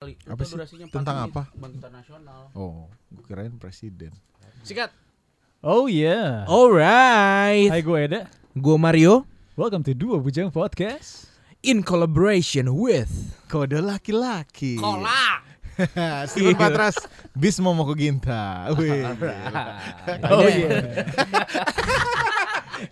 [0.00, 0.16] kali.
[0.24, 0.54] Apa Itu sih?
[0.56, 1.42] durasinya Tentang menit, apa?
[1.52, 2.40] Kebangkitan nasional.
[2.56, 4.16] Oh, gue kirain presiden.
[4.64, 4.88] Sikat.
[5.60, 6.48] Oh yeah.
[6.48, 8.24] Alright, Hai gue Eda.
[8.56, 9.28] gue Mario
[9.60, 11.28] Welcome to Dua Bujang Podcast.
[11.60, 13.12] in collaboration with
[13.52, 14.80] Kode laki-laki.
[14.80, 15.44] Kolak.
[16.32, 16.96] Steven Patras,
[17.36, 18.72] Bismo Moko Ginta.
[18.80, 19.04] Wih.
[20.32, 20.80] Oh iya.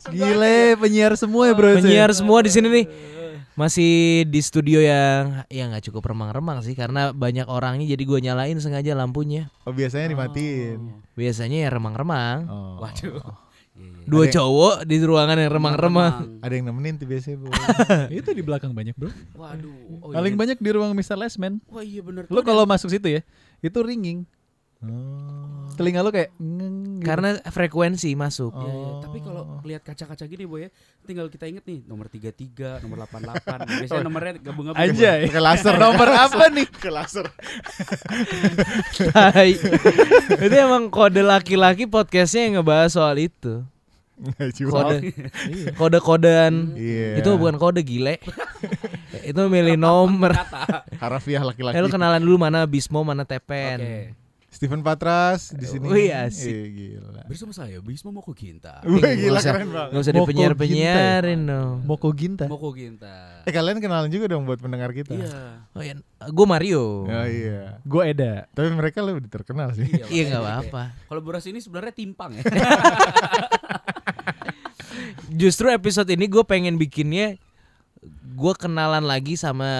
[0.12, 1.72] Gile penyiar semua ya bro.
[1.72, 3.16] penyiar semua di sini nih.
[3.59, 8.54] Masih di studio yang ya nggak cukup remang-remang sih karena banyak orangnya jadi gue nyalain
[8.62, 9.50] sengaja lampunya.
[9.67, 10.79] Oh, biasanya dimatiin.
[11.18, 12.46] Biasanya ya remang-remang.
[12.46, 12.79] Oh.
[12.86, 13.18] Waduh.
[14.07, 16.39] Dua Ada- cowok di ruangan yang remang-remang.
[16.39, 17.50] Ada yang nemenin tuh biasanya, Bu.
[18.22, 19.11] Itu di belakang banyak bro.
[19.34, 20.06] Waduh.
[20.06, 20.40] Oh, Paling iya.
[20.40, 21.18] banyak di ruang Mr.
[21.18, 21.59] Lesman.
[21.67, 22.31] Wah iya bener.
[22.31, 23.26] Lo kalau masuk situ ya,
[23.59, 24.22] itu ringing.
[24.86, 25.57] Oh.
[25.79, 27.07] Telinga lo kayak ngeng gitu.
[27.07, 28.50] Karena frekuensi masuk.
[28.59, 28.91] Iya, iya.
[28.99, 30.68] Tapi kalau lihat kaca-kaca gini boy ya,
[31.07, 33.62] tinggal kita inget nih nomor 33, nomor 88.
[33.87, 34.83] Biasanya nomornya gabung-gabung.
[34.83, 35.31] Anjay.
[35.31, 35.75] Pakai laser.
[35.87, 36.67] Nomor apa nih?
[36.67, 37.27] Ke laser.
[39.14, 39.51] Tai.
[40.34, 43.63] Itu emang kode laki-laki podcastnya yang ngebahas soal itu.
[44.67, 45.15] Kode
[45.79, 46.75] kode-kodean.
[46.75, 47.23] Iya.
[47.23, 48.19] Itu bukan kode gile.
[49.23, 50.35] itu milih nomor.
[50.98, 51.79] Harafiah laki-laki.
[51.79, 53.79] Eh lu kenalan dulu mana Bismo, mana Tepen.
[53.79, 54.28] Oke.
[54.59, 55.87] Steven Patras di sini.
[55.87, 56.51] Wih, asik.
[56.51, 56.67] Eh,
[56.98, 57.23] gila.
[57.31, 58.83] Bersama saya Bisma Moko Ginta.
[58.83, 59.91] Wih, Nggak gila usah- keren banget.
[59.95, 61.77] Gak usah Moko dipenyiar-penyiarin dong.
[61.87, 62.45] Moko Ginta.
[62.51, 63.47] Moko Ginta.
[63.47, 65.14] Eh kalian kenalan juga dong buat pendengar kita.
[65.14, 65.62] Iya.
[65.70, 65.95] Oh iya,
[66.27, 67.06] gue Mario.
[67.06, 67.79] Oh iya.
[67.86, 68.51] Gue Eda.
[68.51, 69.86] Tapi mereka lebih terkenal sih.
[69.86, 70.83] Iya kayak- apa-apa.
[71.06, 72.42] Kolaborasi ini sebenarnya timpang ya.
[75.31, 77.39] Justru episode ini gue pengen bikinnya
[78.29, 79.70] gue kenalan lagi sama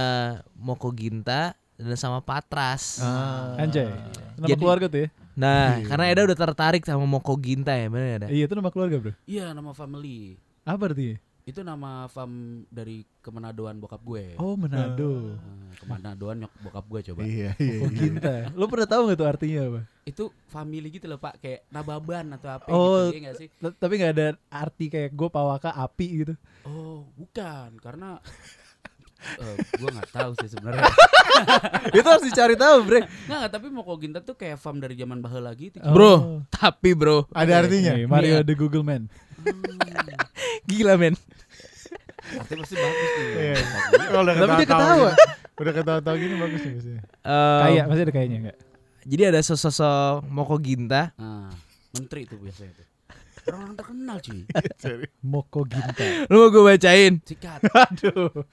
[0.55, 2.99] Moko Ginta dan sama Patras.
[2.99, 3.55] Ah.
[3.57, 3.87] Anjay.
[4.35, 5.09] Nama Jadi- keluarga tuh ya?
[5.33, 5.87] Nah, Iya.
[5.87, 8.27] karena Eda udah tertarik sama Moko Ginta ya, bener ada.
[8.27, 9.13] Iya itu nama keluarga bro.
[9.23, 10.35] Iya nama family.
[10.67, 11.15] Apa artinya?
[11.49, 12.29] Itu nama fam
[12.69, 14.35] dari Kemanadoan bokap gue.
[14.37, 15.33] Oh Manado.
[15.33, 17.21] Nah, Kemanadoan nyok bokap gue coba.
[17.23, 17.79] Iya, iya.
[17.79, 18.35] Moko Ginta.
[18.53, 19.81] Lo pernah tahu nggak tuh artinya apa?
[20.05, 23.07] Itu family gitu loh Pak, kayak nababan atau apa Oh.
[23.07, 23.49] gitu, iya nggak sih?
[23.57, 26.35] Tapi nggak ada arti kayak gue pawaka api gitu.
[26.67, 28.19] Oh, bukan, karena
[29.19, 30.87] eh gue nggak tahu sih sebenarnya.
[31.99, 33.01] itu harus dicari tahu bre.
[33.25, 35.79] Nggak, tapi Moko Ginta tuh kayak fam dari zaman baheula gitu.
[35.81, 35.91] Oh.
[35.91, 36.13] Bro,
[36.49, 37.93] tapi bro, Ada artinya.
[37.93, 38.43] Nih, Mario Iya.
[38.43, 39.11] the Google Man.
[40.69, 41.15] gila men.
[42.29, 43.29] Artinya pasti bagus nih.
[43.33, 43.55] Iya.
[44.11, 45.11] Oh, udah Tapi dia ketawa-tawa ketawa.
[45.11, 45.35] gini.
[45.59, 47.03] Udah ketawa-tawa gini bagus nih biasanya.
[47.25, 48.57] Eh, Kayak masih ada kayaknya nggak?
[49.09, 51.03] Jadi ada sosok Moko Ginta.
[51.17, 51.49] Nah,
[51.91, 52.87] menteri itu biasanya tuh.
[53.49, 54.45] Orang terkenal cuy.
[54.83, 55.09] Sorry.
[55.23, 56.05] Moko Ginta.
[56.29, 57.17] Lu mau gue bacain?
[57.25, 57.65] Sikat.
[57.65, 58.45] Aduh.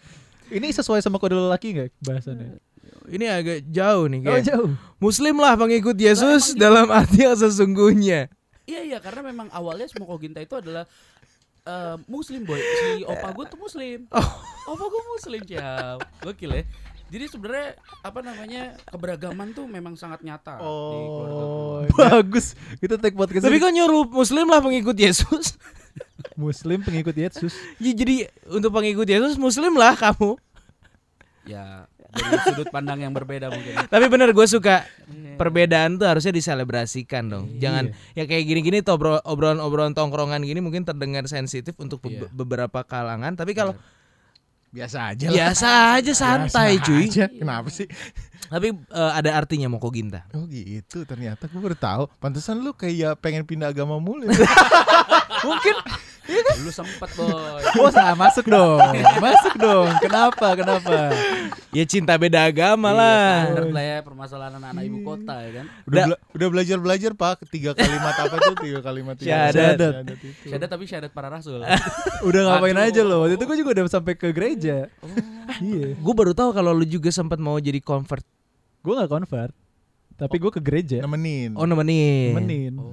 [0.47, 2.57] Ini sesuai sama kode lelaki nggak bahasannya?
[3.06, 4.44] Ini agak jauh nih Oh kayak.
[4.45, 4.69] jauh.
[4.97, 8.29] Muslim lah pengikut Yesus emang dalam arti yang sesungguhnya.
[8.66, 10.89] Iya iya karena memang awalnya Moko Ginta itu adalah
[11.63, 14.09] eh, muslim boy si opa gue tuh muslim
[14.69, 16.63] opa gue muslim ciao gokil ya
[17.06, 17.69] jadi sebenarnya
[18.01, 20.66] apa namanya keberagaman tuh memang sangat nyata di
[21.07, 21.94] keluarga Oh, gue.
[21.94, 22.45] Bagus.
[22.77, 23.62] Kita take podcast Tapi ini.
[23.62, 25.53] kok nyuruh Muslim lah pengikut Yesus?
[26.38, 27.53] Muslim pengikut Yesus.
[27.78, 30.35] Ya, jadi untuk pengikut Yesus Muslim lah kamu.
[31.45, 34.81] ya dari sudut pandang yang berbeda mungkin Tapi bener gue suka
[35.35, 37.45] perbedaan tuh harusnya diselebrasikan dong.
[37.51, 37.59] Iya.
[37.61, 37.83] Jangan
[38.16, 38.79] ya kayak gini-gini
[39.22, 42.31] obrolan-obrolan tongkrongan gini mungkin terdengar sensitif untuk be- Iya.
[42.31, 43.35] beberapa kalangan.
[43.35, 43.75] Tapi kalau
[44.75, 45.34] biasa aja lah.
[45.34, 47.06] biasa aja santai Biasa cuy.
[47.08, 47.25] aja.
[47.30, 47.88] Kenapa sih?
[48.46, 50.28] Tapi eh, ada artinya Moko Ginta.
[50.30, 52.03] Oh gitu ternyata gue baru tahu.
[52.18, 54.28] Pantesan lu kayak pengen pindah agama mulu.
[54.28, 54.36] ya.
[55.47, 55.75] Mungkin.
[56.58, 58.81] lu sempet boy Oh salah masuk dong.
[59.19, 59.86] Masuk dong.
[60.00, 60.58] Kenapa?
[60.58, 61.13] Kenapa?
[61.69, 63.30] Ya cinta beda agama Iya, lah.
[63.46, 67.46] standar lah ya permasalahan anak-anak ibu kota ya kan Udah bela- udah belajar belajar pak
[67.46, 69.16] tiga kalimat apa tuh tiga kalimat.
[69.16, 69.78] Syahadat.
[70.42, 71.62] Syahadat tapi syahadat para rasul
[72.28, 72.90] Udah ngapain Aduh.
[72.90, 73.16] aja lo?
[73.22, 74.65] Waktu itu gue juga udah sampai ke gereja.
[75.62, 75.96] Iya.
[75.96, 78.26] Gue baru tahu kalau lu juga sempat mau jadi convert.
[78.84, 79.53] Gue nggak convert.
[80.16, 80.98] Tapi gue ke gereja.
[81.03, 81.56] Nemenin.
[81.59, 82.31] Oh nemenin.
[82.36, 82.74] Nemenin.
[82.80, 82.92] oh.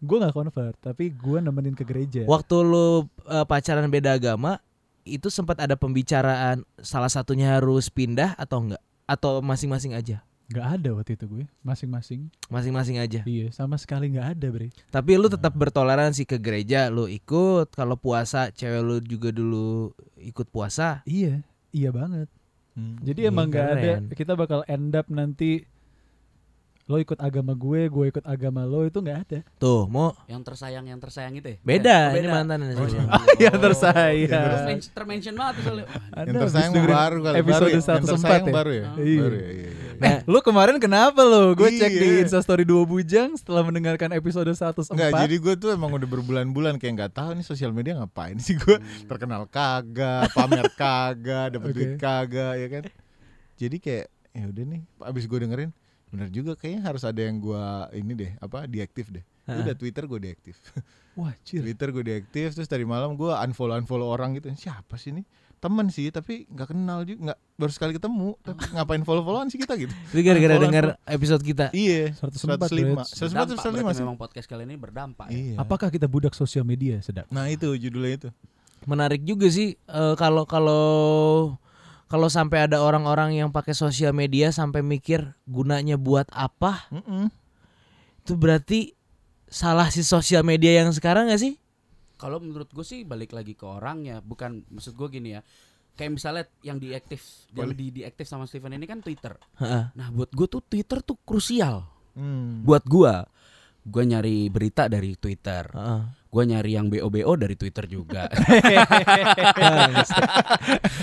[0.00, 0.76] Gue nggak convert.
[0.80, 2.24] Tapi gue nemenin ke gereja.
[2.28, 4.60] Waktu lu eh, pacaran beda agama
[5.06, 8.82] itu sempat ada pembicaraan salah satunya harus pindah atau enggak?
[9.06, 10.25] Atau masing-masing aja?
[10.46, 11.44] Gak ada waktu itu gue.
[11.60, 12.30] Masing-masing.
[12.46, 13.20] Masing-masing aja.
[13.22, 13.50] Iya.
[13.50, 14.70] Sama sekali nggak ada bre.
[14.86, 17.66] Tapi lu tetap bertoleransi ke gereja, lu ikut.
[17.68, 21.02] Kalau puasa, cewek lu juga dulu ikut puasa.
[21.02, 21.42] Iya.
[21.70, 22.30] Iya banget.
[22.72, 23.00] Hmm.
[23.00, 23.80] Jadi Iya, emang nggak ada.
[23.98, 24.02] keren.
[24.12, 25.66] Kita bakal end up nanti.
[26.86, 29.38] Lo ikut agama gue, gue ikut agama lo itu nggak ada.
[29.58, 33.02] Tuh, mau yang tersayang yang tersayang itu ya beda, Oh, ini mantan ini Oh, iya.
[33.42, 34.30] Yang tersayang.
[34.54, 35.86] Termen- termention banget tuh soalnya.
[35.90, 37.34] Yang Ada, tersayang baru kali.
[37.34, 37.74] episode baru ya?
[37.74, 38.54] Yang 104 tersayang ya?
[38.54, 38.84] baru ya.
[39.02, 39.18] Iya.
[39.18, 39.50] Baru ya.
[39.96, 40.06] Iya.
[40.06, 41.52] Eh, lu kemarin kenapa lo?
[41.52, 42.22] Gue cek di Iya.
[42.22, 44.92] Instastory dua bujang setelah mendengarkan episode 104.
[44.92, 48.54] Enggak, jadi gue tuh emang udah berbulan-bulan kayak nggak tahu nih sosial media ngapain sih
[48.54, 51.74] gue terkenal kagak, pamer kagak, dapat Oke.
[51.74, 52.84] duit kagak, ya kan?
[53.56, 55.72] Jadi kayak ya udah nih abis gue dengerin
[56.06, 59.58] bener juga kayaknya harus ada yang gua ini deh apa diaktif deh Heeh.
[59.58, 60.54] udah Twitter gue diaktif
[61.18, 61.64] Wah, cir.
[61.64, 65.26] Twitter gue diaktif terus tadi malam gua unfollow unfollow orang gitu siapa sih ini
[65.56, 69.56] temen sih tapi nggak kenal juga nggak baru sekali ketemu tapi ngapain follow followan sih
[69.56, 71.72] kita gitu Itu gara-gara denger episode kita.
[71.72, 75.26] iya 104, 105 104 Berdampak, 105 berarti sih memang podcast kali ini berdampak.
[75.28, 75.34] ya.
[75.34, 77.24] iya Apakah kita budak sosial media, sedap?
[77.28, 78.30] nah itu judulnya itu
[78.84, 80.84] Menarik juga sih eh, kalau kalau
[82.06, 87.26] kalau sampai ada orang-orang yang pakai sosial media sampai mikir gunanya buat apa, Mm-mm.
[88.22, 88.94] itu berarti
[89.50, 91.58] salah si sosial media yang sekarang gak sih?
[92.16, 95.40] Kalau menurut gue sih balik lagi ke orangnya, bukan maksud gue gini ya.
[95.96, 99.36] Kayak misalnya yang diaktif, yang di diaktif sama Steven ini kan Twitter.
[99.96, 101.88] Nah, buat gue tuh Twitter tuh krusial.
[102.16, 102.64] Hmm.
[102.64, 103.14] Buat gue,
[103.84, 105.68] gue nyari berita dari Twitter.
[105.72, 106.02] Heeh.
[106.26, 108.28] Gue nyari yang BO-BO dari Twitter juga.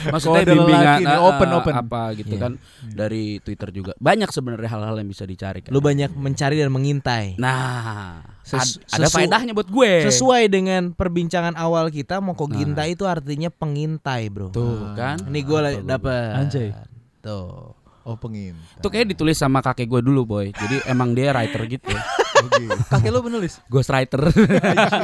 [0.05, 1.73] Maksudnya Kode bimbingan lelaki nih, eh, open, eh, open.
[1.73, 2.41] apa gitu Iya.
[2.41, 2.51] kan
[2.85, 3.91] dari Twitter juga.
[3.97, 5.71] Banyak sebenarnya hal-hal yang bisa dicari kan.
[5.71, 7.39] Lu banyak mencari dan mengintai.
[7.39, 10.05] Nah, Ses- ad- ada faedahnya buat gue.
[10.05, 12.55] Sesuai dengan perbincangan awal kita, Moko Nah.
[12.55, 14.51] Ginta itu artinya pengintai, Bro.
[14.51, 15.17] Tuh kan.
[15.23, 16.29] Ini gue dapet.
[16.35, 16.69] Anjay.
[17.19, 17.73] Tuh.
[18.03, 20.51] oh pengin Itu kayak ditulis sama kakek gue dulu boy.
[20.51, 21.87] Jadi emang dia writer gitu.
[22.45, 22.75] Gitu.
[22.87, 24.21] Kakek lo penulis Ghost writer.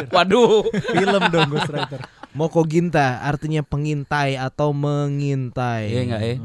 [0.09, 0.67] Waduh.
[0.71, 1.99] film dong Ghostwriter.
[2.29, 5.89] Moko Ginta artinya pengintai atau mengintai.
[5.89, 6.35] Iya enggak ya?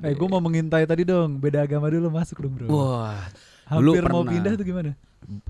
[0.00, 1.36] Eh, gue mau mengintai tadi dong.
[1.36, 2.66] Beda agama dulu masuk dong, Bro.
[2.66, 3.20] Wah,
[3.68, 4.32] dulu Hampir mau pernah.
[4.32, 4.92] pindah tuh gimana?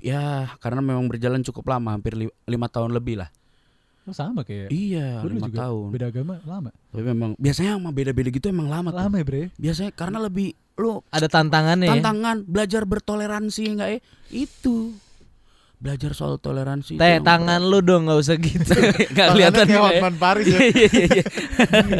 [0.01, 3.29] ya karena memang berjalan cukup lama, hampir li- lima tahun lebih lah.
[4.07, 4.71] Oh, sama kayak.
[4.71, 5.87] Iya, dulu lima juga tahun.
[5.91, 6.69] Beda agama lama.
[6.95, 8.99] Tapi memang biasanya sama beda-beda gitu emang lama, tuh.
[9.03, 9.43] Lama ya, Bre.
[9.59, 11.91] Biasanya karena lebih lu Ada tantangannya ya.
[11.99, 13.99] tantangan belajar bertoleransi enggak ya?
[14.31, 14.95] Itu.
[15.77, 16.95] Belajar soal toleransi.
[16.95, 18.63] Teh tangan lu dong nggak usah gitu.
[18.63, 18.95] berat.
[18.95, 19.91] nggak Tangannya kelihatan kayak juga ya.
[19.99, 20.57] Hotman Paris ya.
[20.57, 21.23] Iya iya iya.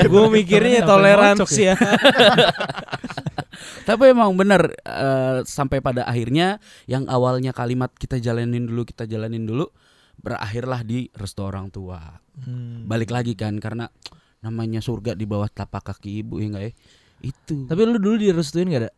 [0.14, 1.76] Gue mikirnya toleransi ngocok ya.
[3.88, 9.44] Tapi emang bener eh, sampai pada akhirnya yang awalnya kalimat kita jalanin dulu kita jalanin
[9.44, 9.68] dulu
[10.18, 12.20] berakhirlah di restu orang tua.
[12.38, 12.86] Hmm.
[12.86, 13.90] Balik lagi kan karena
[14.38, 16.74] namanya surga di bawah telapak kaki ibu ya enggak ya?
[17.24, 17.66] Itu.
[17.66, 18.92] Tapi lu dulu direstuin gak ada?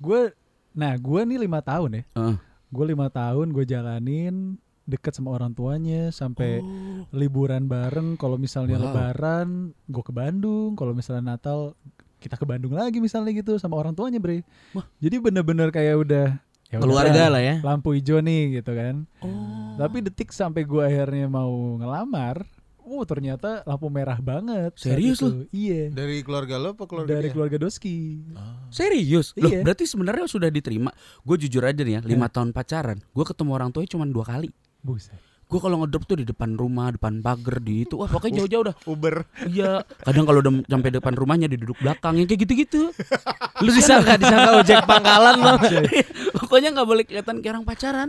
[0.00, 0.32] Gue,
[0.72, 2.02] nah gue nih lima tahun ya.
[2.16, 2.36] Heeh.
[2.72, 4.56] Gue lima tahun gue jalanin
[4.86, 7.04] deket sama orang tuanya sampai Oh.
[7.12, 8.14] liburan bareng.
[8.16, 8.84] Kalau misalnya Wow.
[8.88, 9.48] lebaran,
[9.84, 10.78] gue ke Bandung.
[10.78, 11.74] Kalau misalnya Natal,
[12.16, 14.46] kita ke Bandung lagi misalnya gitu sama orang tuanya, Bre.
[14.72, 14.86] Wah.
[15.02, 16.26] Jadi bener-bener kayak udah
[16.66, 17.58] ya Keluarga lah ya.
[17.62, 19.04] Lampu hijau nih gitu kan.
[19.22, 19.65] Oh.
[19.76, 22.48] Tapi detik sampai gue akhirnya mau ngelamar,
[22.80, 24.72] oh ternyata lampu merah banget.
[24.74, 25.44] Serius lu?
[25.52, 25.92] Iya.
[25.92, 27.34] Dari keluarga lo apa keluarga Dari dia?
[27.36, 28.24] keluarga Doski.
[28.32, 28.56] Ah.
[28.72, 29.36] Serius?
[29.36, 29.60] Loh, Iya.
[29.60, 30.88] berarti sebenarnya sudah diterima.
[31.20, 34.48] Gue jujur aja nih ya, lima tahun pacaran, gue ketemu orang tuanya cuma dua kali.
[34.80, 35.12] Buset.
[35.46, 38.74] Gue kalau ngedrop tuh di depan rumah, depan pagar di itu, wah pokoknya jauh-jauh dah.
[38.82, 39.22] Uber.
[39.46, 42.90] Iya, kadang kalau udah sampai depan rumahnya di duduk belakang, yang kayak gitu-gitu.
[43.62, 45.54] Lu disangka disangka ojek pangkalan lo.
[46.42, 48.08] Pokoknya nggak boleh kelihatan kayak orang pacaran.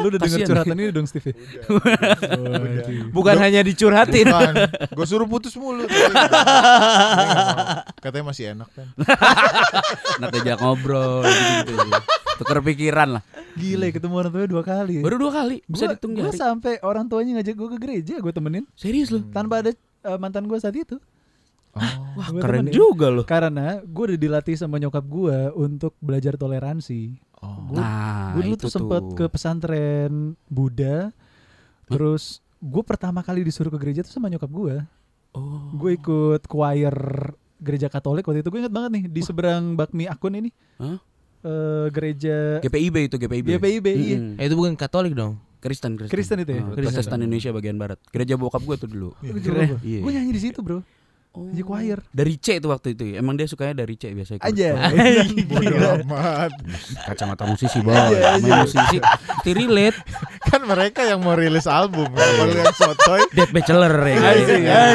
[0.00, 1.36] Lu udah denger curhatan ini dong Steve?
[1.68, 3.12] Waduh.
[3.12, 4.32] Bukan hanya dicurhatin.
[4.96, 5.84] Gue suruh putus mulu.
[8.00, 8.88] Katanya masih enak kan.
[10.24, 12.00] Nanti aja ngobrol gitu, -gitu.
[12.40, 13.22] Tukar pikiran lah.
[13.54, 14.94] Gila ya, ketemu orang tuanya dua kali.
[14.98, 16.32] Baru dua kali, bisa Gua- dihitung jari.
[16.34, 19.20] sampai orang tuanya ngajak gue ke gereja, gue temenin Serius lu?
[19.28, 20.96] tanpa ada eh, mantan gue saat itu.
[21.72, 21.80] Oh.
[22.14, 22.74] Wah, Gua keren temenin.
[22.74, 23.24] juga loh.
[23.24, 27.16] Karena gue udah dilatih sama nyokap gue untuk belajar toleransi.
[27.38, 27.56] Oh.
[27.66, 29.14] Gua- Nah, gue dulu tuh sempet tuh.
[29.14, 30.12] ke pesantren
[30.46, 31.12] Buddha,
[31.86, 34.74] terus gue pertama kali disuruh ke gereja tuh sama nyokap gue.
[35.32, 35.72] Oh.
[35.74, 36.92] Gue ikut choir
[37.58, 40.50] gereja Katolik waktu itu gue inget banget nih di seberang bakmi akun ini.
[40.76, 40.98] Hah?
[41.42, 43.46] Eh, gereja GPIB itu GPIB.
[43.58, 44.16] GPIB, iya.
[44.16, 44.38] Mm-mm.
[44.38, 45.42] Eh, itu bukan Katolik dong.
[45.58, 46.10] Kristen, Kristen.
[46.10, 46.62] Kristen itu ya?
[46.62, 46.86] Ah, Kristen.
[46.94, 47.98] Protestan Indonesia bagian barat.
[48.10, 49.10] Gereja bokap gue tuh dulu.
[49.18, 50.02] Gue Iya.
[50.12, 50.82] nyanyi di situ bro.
[51.32, 51.96] Di choir.
[52.12, 53.02] Dari C itu waktu itu.
[53.08, 53.14] ya.
[53.18, 54.38] Emang dia sukanya dari C biasanya.
[54.38, 54.68] ikut Aja.
[54.84, 55.24] choir.
[55.48, 56.52] Bodoh amat.
[57.08, 57.94] Kacamata musisi boy.
[57.96, 58.62] Aja, Main aja.
[58.62, 58.96] musisi.
[59.48, 59.98] Relate.
[60.44, 62.06] Kan mereka yang mau rilis album.
[62.06, 63.22] Kalau yang sotoy.
[63.32, 64.18] Dead Bachelor ya.
[64.20, 64.86] Gua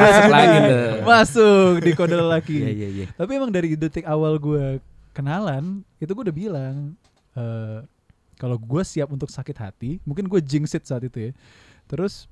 [0.00, 0.82] Masuk lagi tuh.
[1.04, 2.56] Masuk di kode lelaki.
[2.56, 3.06] Iya iya iya.
[3.12, 4.78] Tapi emang dari detik awal gue
[5.14, 6.98] kenalan, itu gue udah bilang
[7.38, 7.80] eh
[8.34, 11.32] kalau gue siap untuk sakit hati, mungkin gue jinx it saat itu ya.
[11.86, 12.26] Terus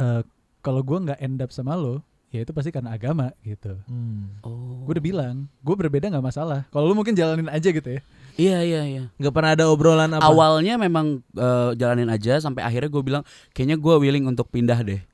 [0.00, 0.24] eh
[0.64, 2.00] kalau gue nggak end up sama lo,
[2.32, 3.76] ya itu pasti karena agama gitu.
[3.84, 4.40] Hmm.
[4.40, 4.88] Oh.
[4.88, 6.64] Gue udah bilang, gue berbeda nggak masalah.
[6.72, 8.00] Kalau lu mungkin jalanin aja gitu ya.
[8.40, 9.04] Iya iya iya.
[9.20, 10.24] Nggak pernah ada obrolan apa?
[10.24, 13.22] Awalnya memang eh, jalanin aja sampai akhirnya gue bilang
[13.52, 15.04] kayaknya gue willing untuk pindah deh.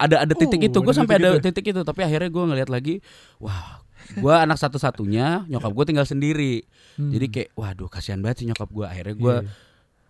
[0.00, 1.44] Ada ada titik Uh, itu gue ada sampai titik ada itu.
[1.46, 2.94] titik itu tapi akhirnya gue ngeliat lagi
[3.38, 6.62] wah gue anak satu-satunya nyokap gue tinggal sendiri
[6.94, 7.10] Hmm.
[7.10, 9.52] jadi kayak waduh kasihan banget sih nyokap gue akhirnya gue Iya.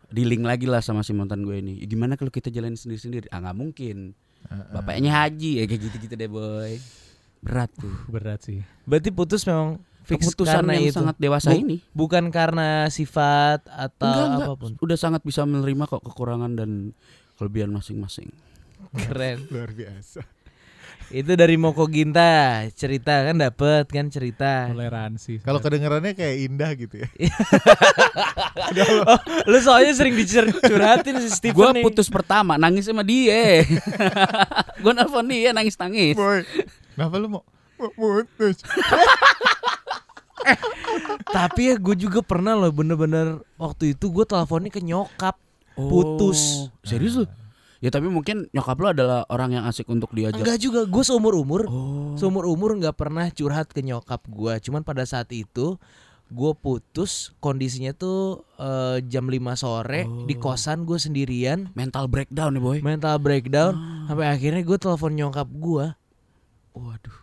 [0.09, 3.41] dealing lagi lah sama si mantan gue ini "Ya, gimana kalau kita jalanin sendiri-sendiri ah
[3.41, 4.15] nggak mungkin
[4.71, 6.79] bapaknya haji ya kayak gitu-gitu deh boy
[7.38, 8.62] berat tuh berat sih.
[8.83, 10.95] Berarti putus memang Fix keputusan karena yang itu.
[10.95, 11.76] sangat dewasa Bu- ini.
[11.91, 14.47] Bukan karena sifat atau Enggak, enggak.
[14.47, 14.71] apa pun.
[14.81, 16.71] Udah sangat bisa menerima kok kekurangan dan
[17.35, 18.31] kelebihan masing-masing.
[18.95, 19.47] Keren.
[19.49, 20.23] Luar biasa.
[21.07, 24.66] Itu dari Moko Ginta cerita kan dapet kan cerita.
[24.75, 25.38] Toleransi.
[25.47, 27.09] Kalau kedengarannya kayak indah gitu ya.
[29.07, 31.87] Oh, lu soalnya sering dicurhatin si Steven Gua nih.
[31.87, 33.62] putus pertama nangis sama dia.
[34.83, 36.19] Gua nelfon dia nangis-nangis.
[36.19, 36.43] Boy,
[36.93, 37.43] kenapa lu mau
[37.78, 38.59] mau putus?
[41.26, 45.38] Tapi ya gue juga pernah loh bener-bener waktu itu gue teleponnya ke nyokap.
[45.76, 46.66] Putus.
[46.66, 47.26] Oh, Serius lu?
[47.87, 50.43] Ya tapi mungkin nyokap lu adalah orang yang asik untuk diajak.
[50.43, 52.19] Enggak juga, gue seumur umur, Oh.
[52.19, 54.59] seumur umur nggak pernah curhat ke nyokap gue.
[54.59, 55.78] Cuman pada saat itu
[56.26, 60.26] gue putus, kondisinya tuh eh, jam 5 sore Oh.
[60.26, 62.78] di kosan gue sendirian, mental breakdown nih boy.
[62.83, 63.78] mental breakdown.
[63.78, 64.11] Ah.
[64.11, 65.87] Sampai akhirnya gue telepon nyokap gue.
[66.75, 67.16] Waduh.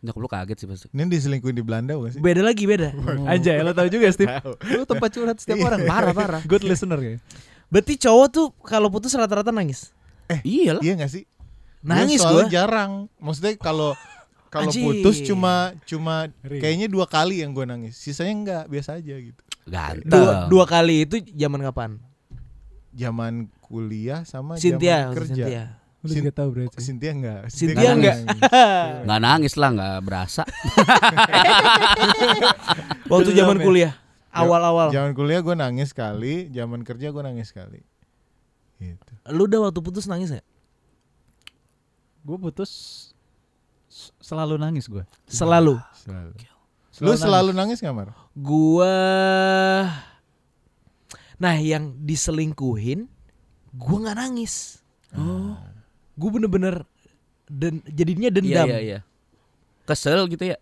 [0.00, 0.86] Nyokap lu kaget sih pasti.
[0.88, 2.20] Ini diselingkuhin di Belanda bukan sih?
[2.20, 2.88] Beda lagi beda.
[3.26, 4.32] Anjay, lo tau juga Steve.
[4.72, 5.66] Lu tempat curhat setiap Iya.
[5.66, 5.80] orang.
[5.84, 6.40] Parah, parah.
[6.42, 7.20] Good listener ya.
[7.66, 9.90] Berarti cowok tuh kalau putus rata-rata nangis.
[10.42, 10.82] Iya lah.
[10.82, 11.24] Iya gak sih?
[11.86, 12.42] Nangis gue.
[12.50, 13.06] jarang.
[13.22, 13.94] Maksudnya kalau
[14.50, 17.94] kalau putus cuma cuma kayaknya dua kali yang gue nangis.
[17.98, 19.40] Sisanya enggak, biasa aja gitu.
[19.66, 20.10] Ganteng.
[20.10, 21.90] Dua, dua kali itu zaman kapan?
[22.96, 25.34] Zaman kuliah sama Cynthia, zaman kerja.
[25.34, 25.64] Cynthia.
[26.06, 26.76] Lu juga tahu berarti.
[26.78, 27.40] Cynthia enggak.
[27.50, 28.16] Cynthia enggak.
[28.22, 28.40] nangis.
[29.06, 30.42] Nggak nangis lah, nggak berasa.
[33.10, 33.64] Waktu zaman ya?
[33.66, 33.92] kuliah,
[34.30, 34.88] awal-awal.
[34.94, 37.82] Zaman kuliah gue nangis sekali, zaman kerja gue nangis sekali.
[38.76, 39.12] Gitu.
[39.32, 40.46] Lu udah waktu putus nangis gak?
[42.26, 42.70] Gue putus
[44.20, 45.04] selalu nangis gue.
[45.24, 45.80] Selalu.
[45.96, 46.32] Selalu.
[47.00, 48.12] Lu selalu nangis gak Mar?
[48.32, 48.94] Gua
[51.36, 53.12] Nah, yang diselingkuhin
[53.76, 54.80] gua nggak nangis.
[55.12, 55.52] Oh.
[56.16, 56.80] Gua bener-bener
[57.44, 58.66] dan jadinya Iya dendam.
[58.72, 58.98] iya iya.
[59.84, 60.56] Kesel gitu ya.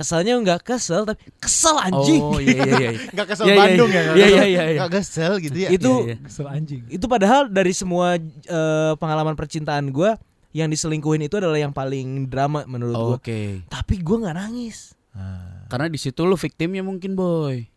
[0.00, 2.22] Keselnya nggak kesel tapi kesel anjing.
[2.24, 2.90] Oh iya iya iya.
[3.20, 4.00] Gak kesel Iya, iya, Bandung iya.
[4.00, 4.02] ya?
[4.02, 4.80] Iya, kesel- iya, iya, iya.
[4.80, 5.68] Gak kesel gitu ya?
[5.68, 6.16] Itu Iya, iya.
[6.24, 6.82] Kesel anjing.
[6.88, 10.16] itu padahal dari semua eh, pengalaman percintaan gua
[10.50, 13.16] yang diselingkuhin itu adalah yang paling drama menurut gua.
[13.16, 13.60] Oke.
[13.66, 14.96] Tapi gua nggak nangis.
[15.10, 17.68] Ah, Karena di situ lu victimnya mungkin boy.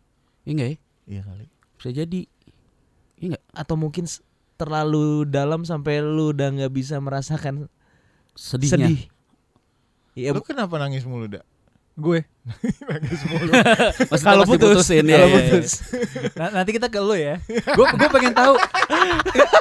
[0.41, 0.77] Iya enggak ya?
[1.05, 1.45] iya kali.
[1.75, 2.21] Bisa jadi.
[3.15, 3.43] Iya enggak?
[3.51, 4.07] Atau mungkin
[4.53, 7.67] terlalu dalam sampai lu udah nggak bisa merasakan
[8.31, 8.87] Sedihnya.
[8.87, 9.01] sedih.
[10.13, 11.43] Iya, Lu kenapa nangis mulu dak?
[11.93, 12.25] Gue.
[14.25, 15.71] Kalau putus, diputusin, kalau iya, iya, putus.
[16.39, 17.39] Nah, nanti kita ke lu ya.
[17.47, 18.53] Gue gue pengen tahu.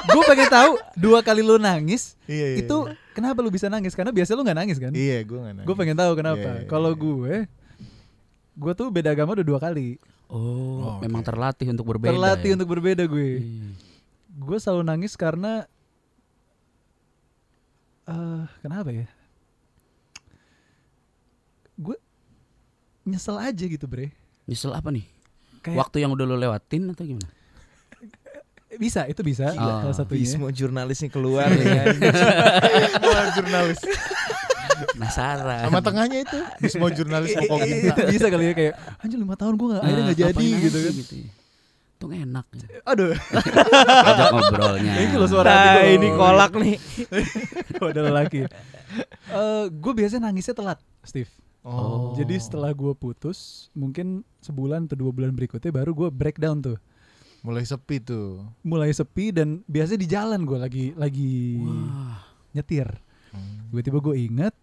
[0.02, 2.66] gue pengen tahu dua kali lu nangis iya, iya.
[2.66, 2.76] itu
[3.14, 3.94] kenapa lu bisa nangis?
[3.94, 4.90] Karena biasa lu nggak nangis kan?
[4.90, 5.66] Iya, gue gak nangis.
[5.68, 6.42] Gue pengen tahu kenapa.
[6.42, 7.00] Iya, iya, Kalau iya.
[7.00, 7.34] gue,
[8.58, 10.00] gue tuh beda agama udah dua kali.
[10.32, 12.16] Oh, Oh, memang terlatih untuk berbeda.
[12.16, 12.54] Terlatih ya?
[12.56, 13.30] untuk berbeda gue.
[13.44, 13.68] Iya.
[14.32, 15.68] Gue selalu nangis karena
[18.08, 19.06] eh kenapa ya?
[23.04, 24.10] Nyesel aja gitu bre.
[24.44, 25.06] Nyesel apa nih?
[25.60, 27.28] Kayak Waktu yang udah lu lewatin atau gimana?
[28.72, 29.84] bisa itu bisa Gila.
[29.84, 30.24] salah satunya.
[30.24, 31.92] Bismo jurnalisnya keluar ya.
[32.98, 33.84] Wah, jurnalis.
[34.88, 35.68] Penasaran.
[35.68, 37.94] Sama tengahnya itu semua jurnalis pokok kita.
[38.08, 40.92] bisa kali ya kayak anjir lima tahun gue nggak akhirnya Nah, nggak jadi gitu kan.
[40.96, 41.28] gitu ya.
[41.92, 42.46] Itu enak.
[42.50, 42.66] ya.
[42.82, 43.12] Aduh,
[44.02, 44.92] Ajak ngobrolnya.
[44.98, 46.76] Ini loh suara Nah, ini kolak nih.
[47.92, 48.40] udah laki.
[49.28, 51.28] Eh gue biasanya nangisnya telat, Steve.
[51.62, 52.10] Oh.
[52.18, 56.78] Jadi setelah gue putus, mungkin sebulan atau dua bulan berikutnya baru gue breakdown tuh.
[57.40, 58.46] mulai sepi tuh.
[58.62, 62.22] Mulai sepi dan biasanya di jalan gue lagi lagi Wah.
[62.54, 62.86] nyetir.
[63.34, 63.66] Hmm.
[63.70, 64.54] Tiba-tiba gue inget,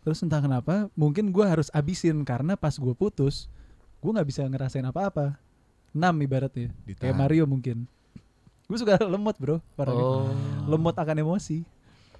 [0.00, 3.44] terus entah kenapa, mungkin gue harus abisin karena pas gue putus,
[4.00, 5.36] gue nggak bisa ngerasain apa-apa.
[5.92, 6.96] Enam ibaratnya, Ditahan.
[6.96, 7.84] kayak Mario mungkin.
[8.64, 10.32] Gue suka lemot bro, parah Oh.
[10.64, 11.60] lemot akan emosi.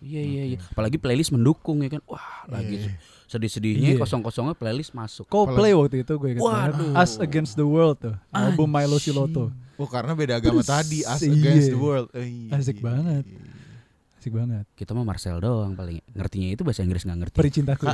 [0.04, 0.58] Iya iya iya.
[0.60, 2.04] Apalagi playlist mendukung ya kan.
[2.04, 2.92] Wah, lagi Iya.
[3.24, 3.98] sedih-sedihnya Iya.
[3.98, 5.24] kosong-kosongnya playlist masuk.
[5.26, 6.92] Coldplay waktu itu gue inget banget.
[6.94, 9.48] Us Against the World tuh, album Milo Siloto.
[9.74, 11.32] Oh karena beda agama Terus, tadi Us iya.
[11.32, 12.08] Against the World.
[12.12, 13.24] Eh, iya, Asik iya, banget.
[13.26, 13.40] iya.
[14.14, 14.64] Asik banget.
[14.72, 17.38] Kita mah Marcel doang paling ngertinya itu bahasa Inggris nggak ngerti.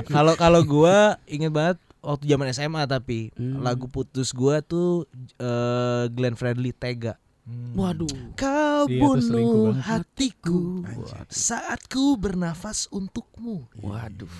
[0.06, 3.60] Kalau kalau gua inget banget waktu zaman SMA tapi Hmm.
[3.60, 7.16] lagu putus gua tuh eh, Glenn Fredly Tega.
[7.44, 7.74] Hmm.
[7.74, 8.10] Waduh.
[8.34, 11.26] Kau selingkuh bunuh hatiku Anjir.
[11.26, 13.66] saat ku bernafas untukmu.
[13.80, 14.30] Waduh.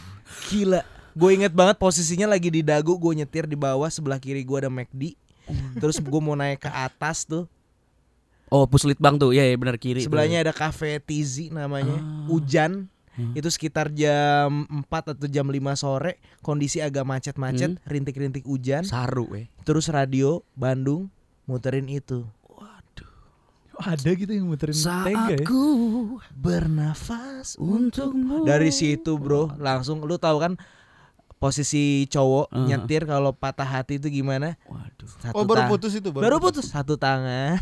[0.46, 0.84] Gila.
[1.10, 4.70] Gue inget banget posisinya lagi di dagu, gue nyetir di bawah sebelah kiri gue ada
[4.70, 5.18] McD.
[5.76, 7.50] Terus gue mau naik ke atas tuh.
[8.46, 9.30] Oh, puslit bang tuh.
[9.30, 10.02] Iya, iya benar kiri.
[10.02, 11.98] Sebelahnya ada cafe Tizi namanya.
[11.98, 12.26] Ah.
[12.26, 12.86] Hujan.
[13.10, 13.34] Hmm.
[13.34, 16.22] Itu sekitar jam 4 atau jam 5 sore.
[16.42, 17.82] Kondisi agak macet-macet, Hmm.
[17.86, 18.86] rintik-rintik hujan.
[18.86, 19.50] saru eh.
[19.62, 21.10] Terus radio Bandung
[21.46, 22.22] muterin itu.
[23.80, 25.46] Ada gitu yang muterin Saat tega ya.
[25.48, 25.64] Ku
[26.36, 28.44] bernafas Untukmu.
[28.44, 30.52] Dari situ bro, langsung lu tahu kan
[31.40, 32.68] posisi cowok Uh-huh.
[32.68, 34.60] nyetir kalau patah hati itu gimana?
[34.68, 35.08] Waduh.
[35.24, 37.56] Satu Oh baru putus itu Baru putus satu tangan.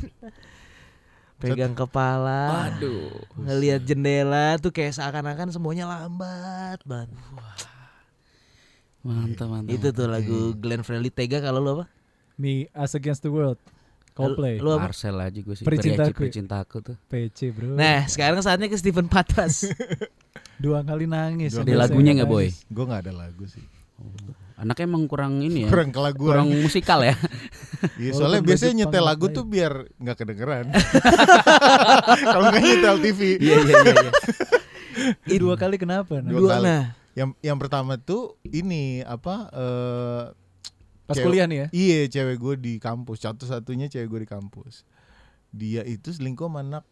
[1.39, 2.75] Pegang kepala.
[2.75, 3.15] Waduh.
[3.39, 7.15] Ngelihat jendela tuh kayak seakan-akan semuanya lambat banget.
[9.07, 9.71] Mantap, mantap.
[9.71, 11.87] Itu tuh lagu Glenn Fredly Tega kalau lu apa?
[12.35, 13.63] Me Us Against the World.
[14.19, 14.59] Coldplay.
[14.59, 14.91] Lu apa?
[14.91, 15.63] Marcel aja gue sih.
[15.63, 16.11] Pericintaku.
[16.11, 16.97] Periaci Pericintaku tuh.
[17.07, 17.79] PC bro.
[17.79, 19.71] Nah, sekarang saatnya ke Steven Patras.
[20.63, 21.55] Dua kali nangis.
[21.55, 22.51] Dua Ada lagunya nggak, Boy?
[22.67, 23.63] Gue nggak ada lagu sih.
[24.59, 25.71] Anaknya emang kurang ini ya.
[25.71, 26.43] Kurang kelaguan.
[26.43, 27.15] kurang musikal ya.
[27.95, 30.67] Iya, soalnya biasanya nyetel lagu tuh biar nggak kedengeran.
[32.35, 33.39] Kalau nggak nyetel TV.
[33.39, 33.95] Iya iya iya.
[35.31, 35.39] iya.
[35.39, 36.19] Dua kali kenapa?
[36.19, 36.27] Nah?
[36.27, 36.67] Dua Dua kali.
[36.67, 36.83] nah.
[37.15, 39.47] Yang yang pertama tuh ini apa?
[39.55, 40.23] eh
[41.09, 41.67] Pas Cewek- kuliah nih ya.
[41.73, 43.25] Iya, cewek gue di kampus.
[43.25, 44.85] Satu-satunya cewek gue di kampus.
[45.49, 46.85] Dia itu selingkuh sama anak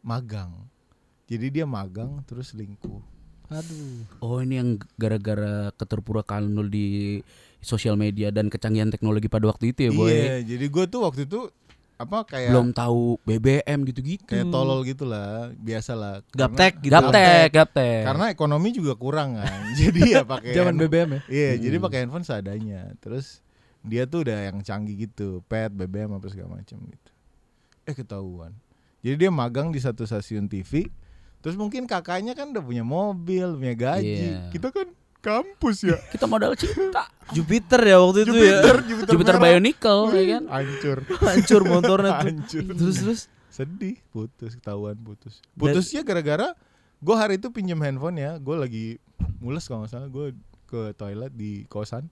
[0.00, 0.64] magang.
[1.28, 3.04] Jadi dia magang terus selingkuh.
[3.52, 4.08] Aduh.
[4.24, 7.20] Oh ini yang gara-gara keterpurakaan lu di
[7.60, 10.08] sosial media dan kecanggihan teknologi pada waktu itu ya boy.
[10.08, 11.52] Iya, jadi gue tuh waktu itu
[11.96, 14.28] apa kayak Belum tahu BBM gitu-gitu.
[14.28, 16.14] kayak tolol gitu lah, biasa lah.
[16.28, 16.92] Karena- Gaptek gitu.
[16.92, 18.02] Gaptek, gaptek.
[18.04, 19.48] Karena ekonomi juga kurang kan.
[19.80, 21.20] jadi ya pakai Zaman BBM ya.
[21.26, 21.62] Iya, Hmm.
[21.64, 22.92] jadi pakai handphone seadanya.
[23.00, 23.40] Terus
[23.80, 27.10] dia tuh udah yang canggih gitu, pet, BBM apa segala macam gitu.
[27.82, 28.52] Eh ketahuan.
[29.00, 30.90] Jadi dia magang di satu stasiun TV.
[31.38, 34.36] Terus mungkin kakaknya kan udah punya mobil, punya gaji.
[34.36, 34.50] Iya.
[34.50, 34.90] Kita kan
[35.26, 35.98] kampus ya.
[36.08, 37.10] kita modal cinta.
[37.34, 38.62] Jupiter ya waktu itu ya.
[38.62, 39.36] Jupiter, Jupiter, Jupiter.
[39.36, 40.42] Bionicle ya kan.
[40.46, 40.98] Hancur.
[41.20, 42.26] Hancur motornya tuh.
[42.30, 42.64] Hancur.
[42.72, 45.40] Terus terus Sedih, putus, ketahuan putus.
[45.52, 46.52] Putusnya gara-gara
[46.96, 48.86] gue hari itu pinjam handphone ya, gue lagi
[49.40, 52.04] mules kalau nggak salah, gue ke toilet di kosan,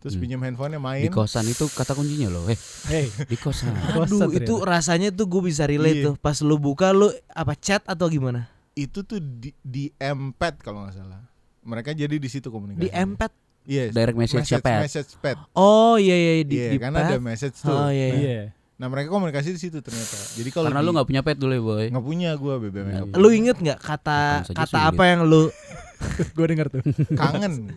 [0.00, 0.22] terus Hmm.
[0.26, 1.06] pinjam handphonenya main.
[1.06, 2.50] Di kosan itu kata kuncinya loh.
[2.50, 2.58] Eh,
[2.90, 3.70] Hey, di kosan.
[3.94, 6.06] kosan Aduh, itu rasanya tuh gue bisa relate Iya.
[6.10, 6.14] tuh.
[6.18, 8.50] Pas lu buka lu apa chat atau gimana?
[8.74, 11.27] itu tuh di, di Mpad kalau nggak salah.
[11.68, 12.80] Mereka jadi di situ komunikasi.
[12.80, 13.32] Di Empet.
[13.62, 13.92] Yes.
[13.92, 14.80] Direct message message, pad.
[14.80, 15.36] message pad.
[15.52, 17.04] Oh iya iya di, Iya, di kan pad.
[17.06, 17.68] ada message tuh.
[17.70, 18.06] Oh iya.
[18.08, 18.16] iya.
[18.16, 18.44] Iya.
[18.78, 20.16] Nah, mereka komunikasi di situ ternyata.
[20.32, 21.86] Jadi kalau Karena di- lu nggak punya pet dulu ya boy.
[21.90, 23.00] nggak punya gua BBM Iya.
[23.04, 25.52] nggak Lu inget nggak kata kata apa yang lu
[26.32, 26.80] Gue denger tuh.
[27.12, 27.74] kangen.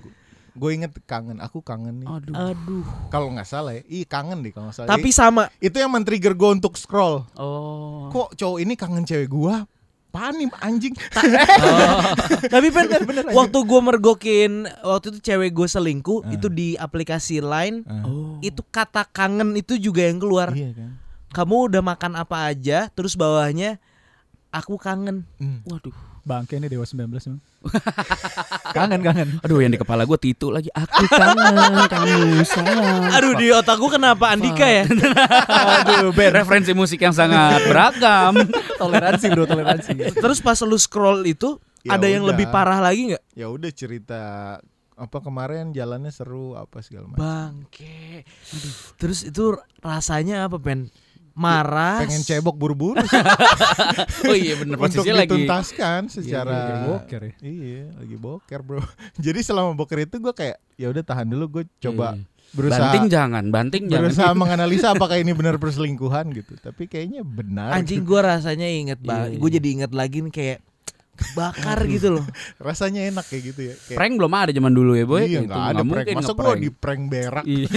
[0.54, 1.40] Gue inget kangen.
[1.40, 2.08] Aku kangen nih.
[2.08, 2.34] Aduh.
[2.34, 2.86] aduh.
[3.10, 3.84] Kalau nggak salah ya.
[3.84, 4.90] Ih, kangen deh kalau nggak salah.
[4.90, 7.26] Tapi sama itu yang men-trigger gue untuk scroll.
[7.34, 8.08] Oh.
[8.08, 9.66] Kok cowok ini kangen cewek gua?
[10.12, 10.92] Panim anjing.
[12.54, 13.00] Tapi bener,
[13.32, 16.36] waktu gue mergokin waktu itu cewek gue selingkuh Ah.
[16.36, 18.36] itu di aplikasi Line Oh.
[18.40, 20.52] itu kata kangen itu juga yang keluar.
[20.52, 21.00] Iya kan.
[21.32, 23.80] Kamu udah makan apa aja terus bawahnya
[24.52, 25.24] aku kangen.
[25.40, 25.64] Hmm.
[25.64, 25.96] Waduh.
[26.22, 27.42] Bangke nih Dewa 19 emang.
[28.78, 29.30] kangen kangen.
[29.42, 30.70] Aduh yang di kepala gue Titu lagi.
[30.70, 31.56] Aku kangen
[31.90, 33.10] kamu sayang.
[33.12, 34.86] Aduh di otak gue kenapa Andika ya?
[34.86, 36.30] Aduh, Ben.
[36.32, 38.38] Referensi musik yang sangat beragam.
[38.82, 40.14] toleransi bro, toleransi.
[40.14, 42.38] Terus pas lu scroll itu Ya ada yang udah.
[42.38, 43.24] lebih parah lagi nggak?
[43.34, 44.22] Ya udah cerita
[44.94, 47.26] apa kemarin jalannya seru apa segala macam.
[47.26, 48.22] Bangke.
[49.02, 50.94] Terus itu rasanya apa Ben?
[51.34, 52.04] Marah.
[52.04, 53.00] Pengen cebok buru-buru
[54.30, 55.30] oh iya bener untuk posisinya lagi.
[55.32, 57.34] dituntaskan secara iya, lagi boker ya.
[57.42, 58.82] Iya, lagi boker, Bro.
[59.26, 62.28] Jadi selama boker itu gue kayak ya udah tahan dulu gue coba Iya.
[62.52, 64.02] berusaha Banting jangan, banting jangan.
[64.04, 66.60] berusaha menganalisa apakah ini benar perselingkuhan gitu.
[66.60, 67.72] Tapi kayaknya benar.
[67.72, 69.36] Anjing gue rasanya inget banget.
[69.36, 69.56] Iya, Gue iya.
[69.56, 70.60] jadi inget lagi nih kayak
[71.32, 72.26] bakar gitu loh.
[72.62, 73.76] Rasanya enak kayak gitu ya.
[73.80, 75.22] Kayak, Prank belum ada zaman dulu ya boy.
[75.22, 75.88] iya Itu nggak ada prank.
[75.88, 77.68] mungkin Masa gue di prank berak, Iya.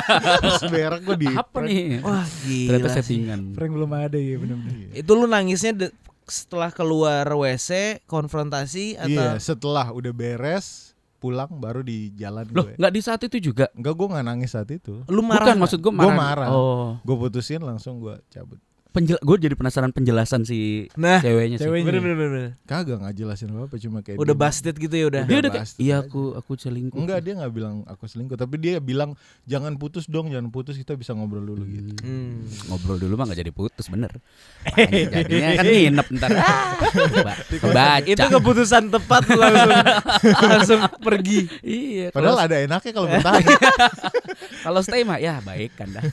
[0.44, 1.66] Pas berak gue di Apa prank.
[1.66, 1.84] nih?
[2.00, 2.94] Wah Ternyata gila sih.
[2.96, 3.40] settingan.
[3.52, 4.74] Prank belum ada ya benar-benar.
[4.74, 4.88] Iya.
[4.96, 7.70] Itu lu nangisnya de- setelah keluar WC
[8.04, 12.76] konfrontasi atau Iya, setelah udah beres pulang baru di jalan Loh, gue.
[12.76, 13.68] nggak di saat itu juga.
[13.72, 15.04] Enggak, gue nggak nangis saat itu.
[15.04, 15.40] lu marah?
[15.42, 15.62] Bukan nggak?
[15.64, 16.16] maksud gue Gua marah.
[16.16, 16.48] marah.
[16.48, 16.88] Oh.
[17.00, 18.60] Gue putusin langsung gue cabut.
[18.94, 21.66] Penjel gue jadi penasaran penjelasan si Nah, ceweknya sih.
[21.66, 21.90] Ceweknya.
[21.90, 22.30] bener bener bener.
[22.30, 22.50] bener.
[22.62, 25.22] Kagak nggak jelasin apa apa cuma kayak Udah busted gitu ya udah.
[25.26, 27.02] Dia udah kayak, iya aku aku selingkuh.
[27.02, 30.94] Enggak dia nggak bilang aku selingkuh tapi dia bilang jangan putus dong jangan putus kita
[30.94, 31.90] bisa ngobrol dulu gitu.
[32.06, 32.46] Hmm.
[32.70, 34.14] Ngobrol dulu mah nggak jadi putus bener.
[34.62, 36.30] Makanya Jadinya kan nginep ntar.
[37.26, 37.38] Ba-
[37.74, 38.06] Baca.
[38.06, 39.70] Itu keputusan tepat langsung
[40.22, 41.50] langsung pergi.
[41.66, 42.14] Iya.
[42.14, 43.42] Padahal Padahal ada enaknya kalau bertahan.
[44.66, 46.04] kalau stay mah ya baik kan dah.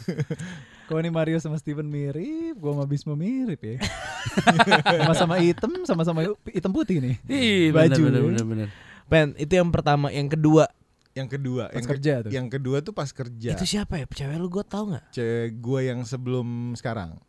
[0.92, 3.80] Kok ini Mario sama Steven mirip, gua sama Bisma mirip ya.
[5.00, 7.16] Sama-sama hitam, sama-sama hitam putih nih.
[7.26, 7.96] Ih, Baju.
[7.96, 8.68] bener, bener, bener, bener.
[9.08, 10.68] Ben, itu yang pertama, yang kedua.
[11.12, 12.32] yang kedua, Pas yang ke- kerja tuh.
[12.32, 13.52] yang kedua tuh pas kerja.
[13.52, 14.06] Itu siapa ya?
[14.06, 15.12] Cewek lu gue tau nggak?
[15.12, 17.20] Cewek gue yang sebelum sekarang.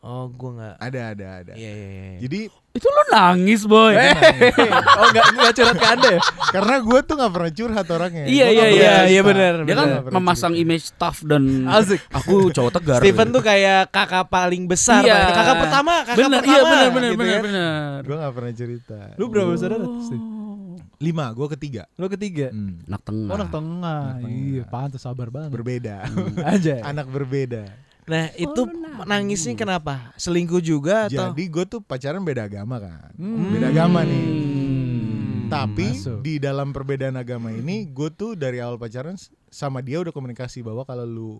[0.00, 0.74] Oh, gue nggak.
[0.80, 1.52] Ada ada ada.
[1.52, 2.18] Iya iya iya.
[2.24, 3.92] Jadi Itu lo nangis boy.
[3.92, 6.20] oh enggak enggak curhat ke Anda ya?
[6.50, 8.24] karena gue tuh nggak pernah curhat orangnya.
[8.24, 10.64] Iya, iya, nggak iya, iya, bener, Dia kan Nggak memasang cerita.
[10.64, 12.00] image tough dan Asik.
[12.08, 12.98] aku cowok tegar.
[13.02, 15.02] Steven tuh kayak kakak paling besar.
[15.02, 15.14] Iya.
[15.20, 15.34] Pak.
[15.36, 16.48] Kakak pertama, kakak bener, pertama.
[16.48, 17.40] Iya bener bener gitu bener ya.
[17.42, 17.96] bener.
[18.06, 18.98] Gue nggak pernah cerita.
[19.14, 19.84] Lu berapa saudara?
[19.84, 20.78] Oh.
[21.00, 22.52] lima gue ketiga Lo ketiga.
[22.52, 23.28] Hmm, Anak tengah.
[23.28, 24.00] Oh, anak tengah.
[24.00, 24.30] Anak tengah.
[24.30, 25.50] Iya, pantas sabar banget.
[25.50, 26.06] berbeda
[26.46, 26.84] Aja.
[26.84, 28.62] anak berbeda Nah itu
[29.02, 30.12] nangisnya kenapa?
[30.14, 31.30] Selingkuh juga atau?
[31.30, 33.50] jadi gue tuh pacaran beda agama kan Hmm.
[33.50, 35.48] beda agama nih Hmm.
[35.48, 36.18] tapi masuk.
[36.20, 40.82] di dalam perbedaan agama ini gue tuh dari awal pacaran sama dia udah komunikasi bahwa
[40.82, 41.32] kalau lu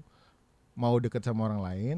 [0.72, 1.96] mau deket sama orang lain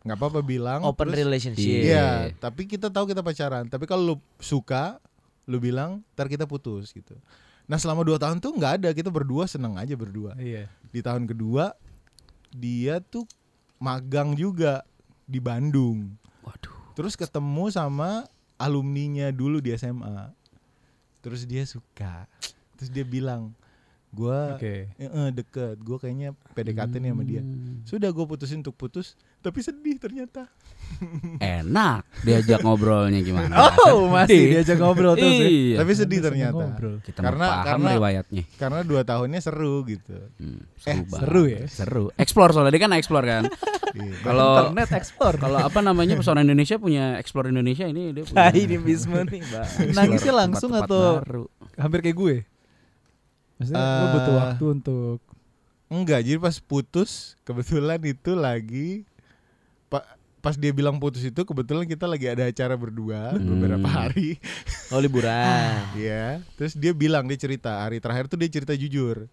[0.00, 1.82] nggak apa-apa bilang Open terus- relationship.
[1.84, 3.66] Iya, tapi kita tahu kita pacaran.
[3.66, 5.02] Tapi kalau lu suka,
[5.44, 7.18] lu bilang, ntar kita putus gitu.
[7.66, 10.32] Nah selama dua tahun tuh nggak ada, kita berdua seneng aja berdua.
[10.34, 10.70] Iya.
[10.88, 11.74] Di tahun kedua,
[12.48, 13.26] dia tuh
[13.78, 14.82] magang juga
[15.26, 16.14] di Bandung.
[16.42, 16.94] Waduh.
[16.94, 18.26] Terus ketemu sama
[18.58, 20.34] alumninya dulu di SMA.
[21.22, 22.26] Terus dia suka.
[22.78, 23.54] Terus dia bilang,
[24.10, 24.88] gua Oke.
[24.90, 27.40] "Eh, eh, deket, gue kayaknya PDKT nih sama dia.
[27.40, 27.84] Hmm.
[27.84, 30.48] Sudah gue putusin untuk putus, tapi sedih ternyata.
[31.38, 33.54] Enak diajak ngobrolnya gimana?
[33.88, 35.46] Oh, masih diajak ngobrol terus ya.
[35.46, 35.76] Iya.
[35.78, 36.56] Tapi sedih ternyata.
[36.58, 36.96] ngobrol.
[37.00, 38.42] Kita Karena- karena, paham karena- riwayatnya.
[38.56, 40.16] Karena dua tahunnya seru gitu.
[40.36, 41.20] Hmm, Eh, banget.
[41.20, 41.62] seru ya?
[41.66, 42.04] Seru.
[42.14, 43.44] Explore soalnya dia kan explore kan.
[43.88, 44.20] Iya.
[44.20, 45.36] Kalau Internet explore.
[45.40, 48.36] kalau apa namanya pesona Indonesia punya explore Indonesia ini dia punya.
[48.36, 49.64] Nah ini Bisma nih, Mbak.
[49.96, 51.44] Nangisnya langsung tempat-tempat atau- baru.
[51.74, 52.36] Hampir kayak gue.
[53.58, 55.18] Maksudnya lo Eh, butuh waktu untuk
[55.88, 57.10] Enggak, jadi pas putus
[57.42, 59.08] kebetulan itu lagi
[59.86, 60.04] pa-
[60.38, 63.48] pas dia bilang putus itu kebetulan kita lagi ada acara berdua Hmm.
[63.50, 64.36] beberapa hari.
[64.88, 65.80] Oh liburan.
[65.98, 66.44] Iya.
[66.54, 69.32] Terus dia bilang dia cerita hari terakhir tuh dia cerita jujur.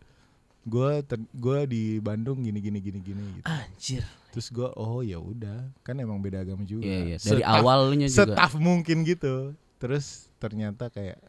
[0.64, 3.46] Gue gua di Bandung gini gini gini gini gitu.
[3.46, 4.04] Anjir.
[4.32, 6.84] Terus gue oh ya udah kan emang beda agama juga.
[6.84, 7.18] Iya, iya.
[7.18, 8.20] Dari Setaf- awalnya juga.
[8.26, 9.52] setaf mungkin gitu.
[9.76, 11.20] Terus ternyata kayak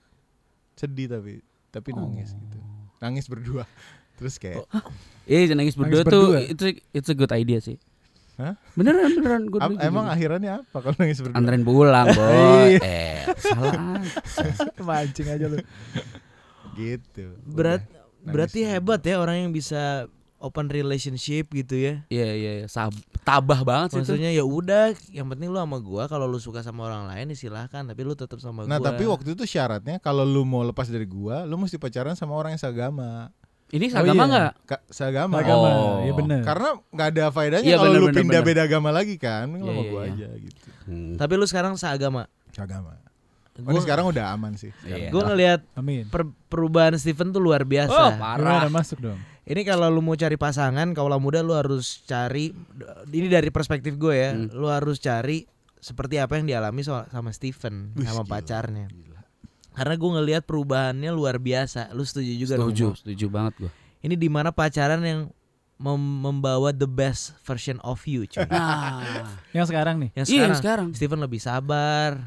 [0.72, 2.38] sedih tapi tapi nangis Oh.
[2.40, 2.58] gitu.
[2.98, 3.64] Nangis berdua.
[4.18, 4.64] Terus kayak
[5.24, 6.40] Iya, nangis berdua Nangis tuh berdua.
[6.46, 7.76] itu it's a good idea sih.
[8.36, 8.52] Hah?
[8.72, 11.36] Beneran beneran gue Ap- emang akhirannya apa kalau nangis berdua?
[11.36, 12.72] Anterin pulang, boy.
[12.78, 14.00] eh, salah.
[14.86, 15.58] mancing aja lu.
[16.74, 17.32] Gitu.
[17.42, 20.08] Berat Udah, berarti hebat ya orang yang bisa
[20.46, 21.94] open relationship gitu ya.
[22.06, 22.66] Iya, iya, iya.
[23.20, 24.14] Tabah banget sih itu.
[24.14, 26.06] Maksudnya ya udah, yang penting lu sama gua.
[26.06, 28.86] Kalau lu suka sama orang lain ya silahkan, tapi lu tetap sama Nah gua.
[28.88, 32.54] tapi waktu itu syaratnya kalau lu mau lepas dari gua, lu mesti pacaran sama orang
[32.54, 33.34] yang seagama.
[33.66, 34.30] Ini Oh, seagama iya.
[34.30, 34.52] nggak?
[34.62, 35.34] Ka- seagama.
[35.42, 35.98] Agama, Oh.
[36.00, 36.40] ya benar.
[36.40, 38.50] Karena nggak ada faedahnya Iya, kalau lu bener, pindah bener.
[38.54, 40.12] beda agama lagi kan, lu Iya, sama iya, gua iya.
[40.14, 40.68] aja gitu.
[40.86, 41.14] Hmm.
[41.18, 42.30] Tapi lu sekarang seagama.
[42.54, 42.94] Seagama.
[43.56, 44.70] Oh, Gua, ini sekarang udah aman sih.
[44.84, 45.08] Iya.
[45.10, 46.06] gua ngelihat Amin.
[46.06, 48.00] per- perubahan Steven tuh luar Oh, biasa.
[48.14, 48.62] parah.
[48.62, 49.18] Gimana masuk dong?
[49.46, 52.50] Ini kalau lu mau cari pasangan, kaulah muda lu harus cari
[53.08, 54.30] ini dari perspektif gue ya.
[54.32, 54.50] Hmm.
[54.50, 58.86] Lu harus cari seperti apa yang dialami so- sama Steven Wih, sama gila, pacarnya.
[58.88, 59.22] gila.
[59.70, 61.92] Karena gue ngelihat perubahannya luar biasa.
[61.92, 62.94] Lu setuju juga dong, Setuju, Mo?
[62.96, 63.70] setuju banget gua.
[64.00, 65.20] Ini di mana pacaran yang
[65.76, 68.42] mem- membawa the best version of you, cuy.
[68.50, 70.10] Nah, Yang sekarang nih.
[70.12, 72.18] Yang iya sekarang, sekarang Steven lebih sabar,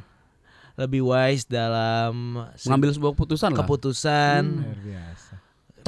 [0.75, 3.59] lebih wise dalam mengambil sebuah keputusan lah.
[3.59, 4.41] keputusan.
[4.55, 5.28] Luar biasa.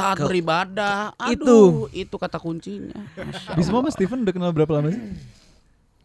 [0.02, 1.14] Taat Ke- beribadah.
[1.16, 2.10] Aduh, Itu.
[2.10, 2.98] itu kata kuncinya.
[3.54, 3.62] Allah.
[3.62, 5.02] sama Steven udah kenal berapa lama sih?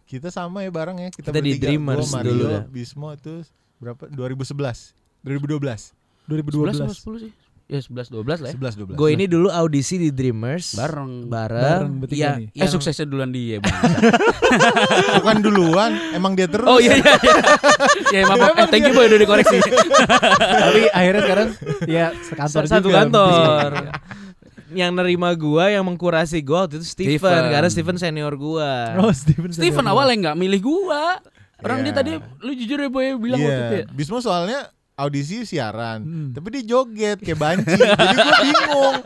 [0.07, 1.57] Kita sama ya bareng ya, kita, Kita di.
[1.59, 2.61] Dreamers Gua, Mario, dulu ya.
[2.69, 3.43] Bismo itu
[3.81, 4.07] berapa?
[4.07, 4.95] 2011.
[5.25, 5.97] 2012.
[6.27, 6.95] 11 apa 2012.
[6.95, 7.33] 10 sih?
[7.66, 8.55] Ya 11 12 lah ya.
[8.55, 8.94] 11 12.
[8.94, 10.79] Gue ini dulu audisi di Dreamers.
[10.79, 11.26] Bareng.
[11.26, 12.55] bareng, Bareng ya, nih.
[12.55, 13.74] Eh suksesnya duluan dia, Bang.
[15.18, 16.62] Bukan duluan, emang dia terus.
[16.62, 17.35] oh iya iya iya.
[18.14, 18.55] ya maaf, maaf.
[18.55, 19.59] Eh, thank you boy udah dikoreksi.
[20.62, 21.48] Tapi akhirnya sekarang
[21.90, 22.96] ya sekantor satu juga.
[23.02, 23.70] kantor.
[24.79, 27.42] yang nerima gua, yang mengkurasi gua waktu itu Steven, Steven.
[27.50, 28.94] karena Steven senior gua.
[29.02, 29.50] Oh, Steven.
[29.50, 31.18] Steven awalnya nggak milih gua.
[31.57, 31.90] Orang Iya.
[31.90, 32.11] dia tadi
[32.46, 33.85] lu jujur ya boy bilang Iya, waktu itu ya.
[33.90, 36.29] Bismo soalnya audisi siaran, Hmm.
[36.33, 38.97] tapi dia joget kayak banci, jadi gue bingung.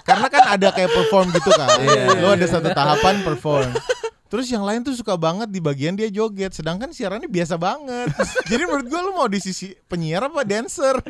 [0.00, 2.16] Karena kan ada kayak perform gitu kan, Iya.
[2.16, 3.68] lo ada satu tahapan perform.
[4.28, 8.12] Terus yang lain tuh suka banget di bagian dia joget, sedangkan siarannya biasa banget.
[8.44, 11.00] Jadi menurut gue lu mau di sisi penyiar apa dancer?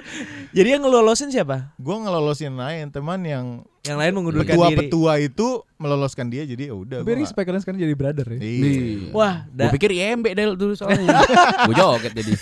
[0.50, 1.74] Jadi yang ngelolosin siapa?
[1.74, 3.46] Gue ngelolosin lain teman yang
[3.88, 4.60] Yang lain mengundurkan diri.
[4.60, 6.98] petua-petua itu meloloskan dia, jadi ya udah.
[7.00, 8.38] Tapi gua respect kalian sekarang jadi brother ya.
[8.38, 8.60] Iya.
[8.60, 8.76] Nih.
[9.10, 11.08] Wah, Gua da- pikir IMB deh dulu soalnya.
[11.66, 12.32] gua joget jadi.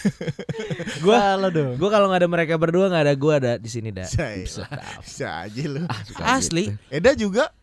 [1.00, 1.72] gua Salah dong.
[1.76, 4.08] gua kalau nggak ada mereka berdua nggak ada gua ada di sini dah.
[4.08, 4.66] Bisa,
[5.40, 5.86] aja lu.
[5.86, 6.00] Ah,
[6.34, 6.68] Asli.
[6.68, 6.78] gitu.
[6.90, 7.54] Eda juga?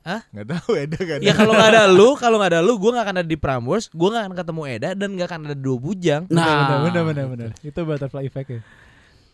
[0.00, 0.22] Hah?
[0.30, 1.18] Nggak tahu Eda kan?
[1.18, 3.90] Ya kalau nggak ada lu, kalau nggak ada lu, gua nggak akan ada di Prambors,
[3.90, 6.22] gua nggak akan ketemu Eda dan nggak akan ada dua bujang.
[6.24, 7.48] Benar, Nah, benar, benar, benar.
[7.60, 8.60] Itu butterfly effect ya.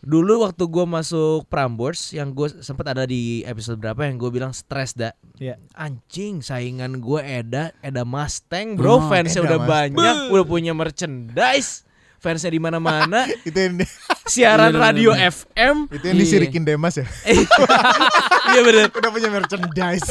[0.03, 4.51] Dulu waktu gua masuk Prambors, yang gue sempat ada di episode berapa yang gue bilang
[4.51, 5.15] stres dah.
[5.35, 5.55] Iya.
[5.71, 9.71] Anjing, saingan gue Eda, Eda Mustang, bro, Oh, fansnya Eda udah Mustang.
[9.95, 11.87] banyak, udah punya merchandise,
[12.19, 13.79] fansnya di mana-mana, itu yang
[14.25, 15.31] siaran Bener, bener, radio bener.
[15.31, 15.75] FM.
[15.89, 16.23] itu yang Iya.
[16.27, 17.07] disirikin Demas ya.
[18.51, 18.85] Iya bener.
[18.91, 20.03] Udah punya merchandise.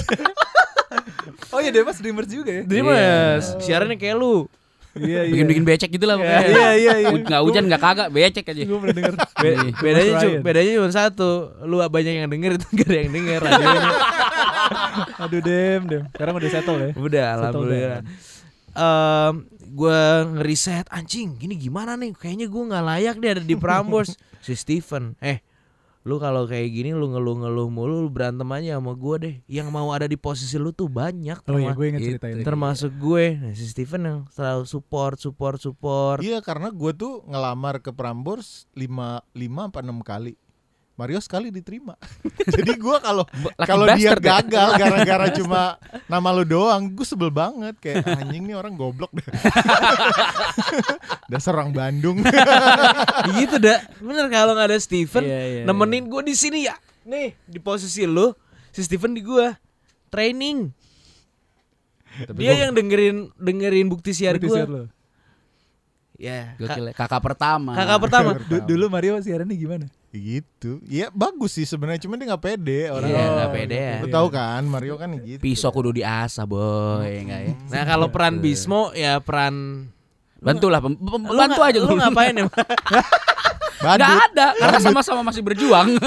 [1.48, 2.62] Oh iya, Demas Dreamers juga ya.
[2.64, 4.48] Dreamers, siarannya kayak lu.
[4.92, 5.32] Iya iya.
[5.32, 6.40] Bikin-bikin becek gitu lah pokoknya.
[6.44, 7.08] Iya iya iya.
[7.14, 8.62] Nggak hujan nggak kagak becek aja.
[8.62, 9.14] Gue pernah denger.
[9.14, 9.72] Be- Iya.
[9.74, 10.42] bedanya Mas cu- Ryan.
[10.42, 11.30] bedanya cuma satu
[11.62, 13.90] lu banyak yang denger itu gak ada yang denger radionya
[15.18, 16.02] Aduh dem dem.
[16.10, 16.90] Sekarang udah settle ya.
[16.94, 18.00] udah alhamdulillah.
[18.72, 19.34] Em,
[19.66, 20.00] gue
[20.30, 25.16] ngeriset anjing gini gimana nih kayaknya gue nggak layak deh ada di Prambors si Steven
[25.18, 25.40] eh
[26.02, 29.90] lu kalau kayak gini lu ngeluh-ngeluh mulu lu berantem aja sama gue deh yang mau
[29.90, 32.10] ada di posisi lu tuh banyak Oh iya gue inget Gitu.
[32.18, 32.42] cerita ini.
[32.42, 37.78] termasuk gue nah, si Steven yang selalu support support support Iya karena gue tuh ngelamar
[37.78, 40.34] ke Prambors lima lima apa enam kali.
[40.92, 41.96] Mario sekali diterima.
[42.52, 43.24] Jadi gue kalau
[43.58, 44.14] kalau dia ya.
[44.14, 49.22] gagal gara-gara cuma nama lu doang, gue sebel banget kayak anjing nih orang goblok deh.
[51.32, 52.20] Dasar orang Bandung.
[53.32, 57.34] gitu dah bener kalau nggak ada Steven Iya, iya, nemenin gue di sini ya nih
[57.42, 58.30] di posisi lu
[58.68, 59.46] si Steven di gue
[60.08, 60.70] training
[62.28, 64.86] Tapi dia gua- yang dengerin dengerin bukti siar gue.
[66.14, 66.92] Ya Gokil ya.
[66.92, 67.72] kakak pertama.
[67.72, 69.86] kakak pertama Du- dulu Mario siarannya gimana?
[70.10, 70.76] gitu.
[70.84, 73.08] Iya bagus sih sebenarnya cuman dia nggak pede orang.
[73.08, 73.96] Iya, Oh, nggak pede ya.
[73.98, 75.40] Lu tahu kan Mario kan gitu.
[75.40, 77.52] Pisau kudu diasah boy, enggak ya.
[77.66, 79.88] Nah kalau peran Bismo ya peran
[80.36, 82.44] Bantulah, pem- pem- Lu bantu aja Lu ngapain ya?
[83.80, 84.04] Badut.
[84.04, 85.96] Nggak ada, karena sama-sama masih berjuang.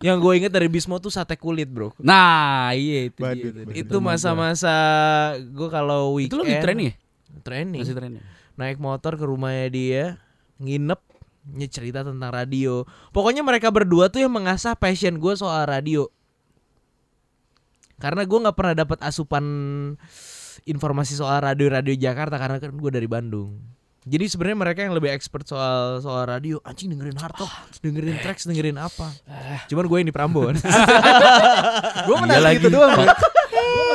[0.00, 1.94] Yang gue inget dari Bismo tuh sate kulit bro.
[1.96, 3.62] nah, iya itu Badut, dia.
[3.62, 3.74] badut.
[3.76, 4.74] Itu masa-masa
[5.38, 6.38] gue kalau Itu weekend.
[6.40, 6.94] lo di training ya?
[7.42, 7.80] Training.
[7.82, 8.22] Masih training.
[8.56, 10.04] Naik motor ke rumahnya dia,
[10.60, 11.00] nginep,
[11.56, 12.84] nya cerita tentang radio.
[13.10, 16.06] Pokoknya mereka berdua tuh yang mengasah passion gue soal radio.
[17.96, 19.44] Karena gue nggak pernah dapat asupan
[20.66, 23.56] informasi soal radio-radio Jakarta karena kan gue dari Bandung.
[24.02, 26.58] Jadi sebenarnya mereka yang lebih expert soal soal radio.
[26.66, 29.14] Anjing dengerin hard rock, dengerin tracks, dengerin apa.
[29.70, 30.58] Cuman gue yang di Prambon.
[32.06, 32.58] Gue Iya menanti lagi.
[32.58, 32.98] itu doang.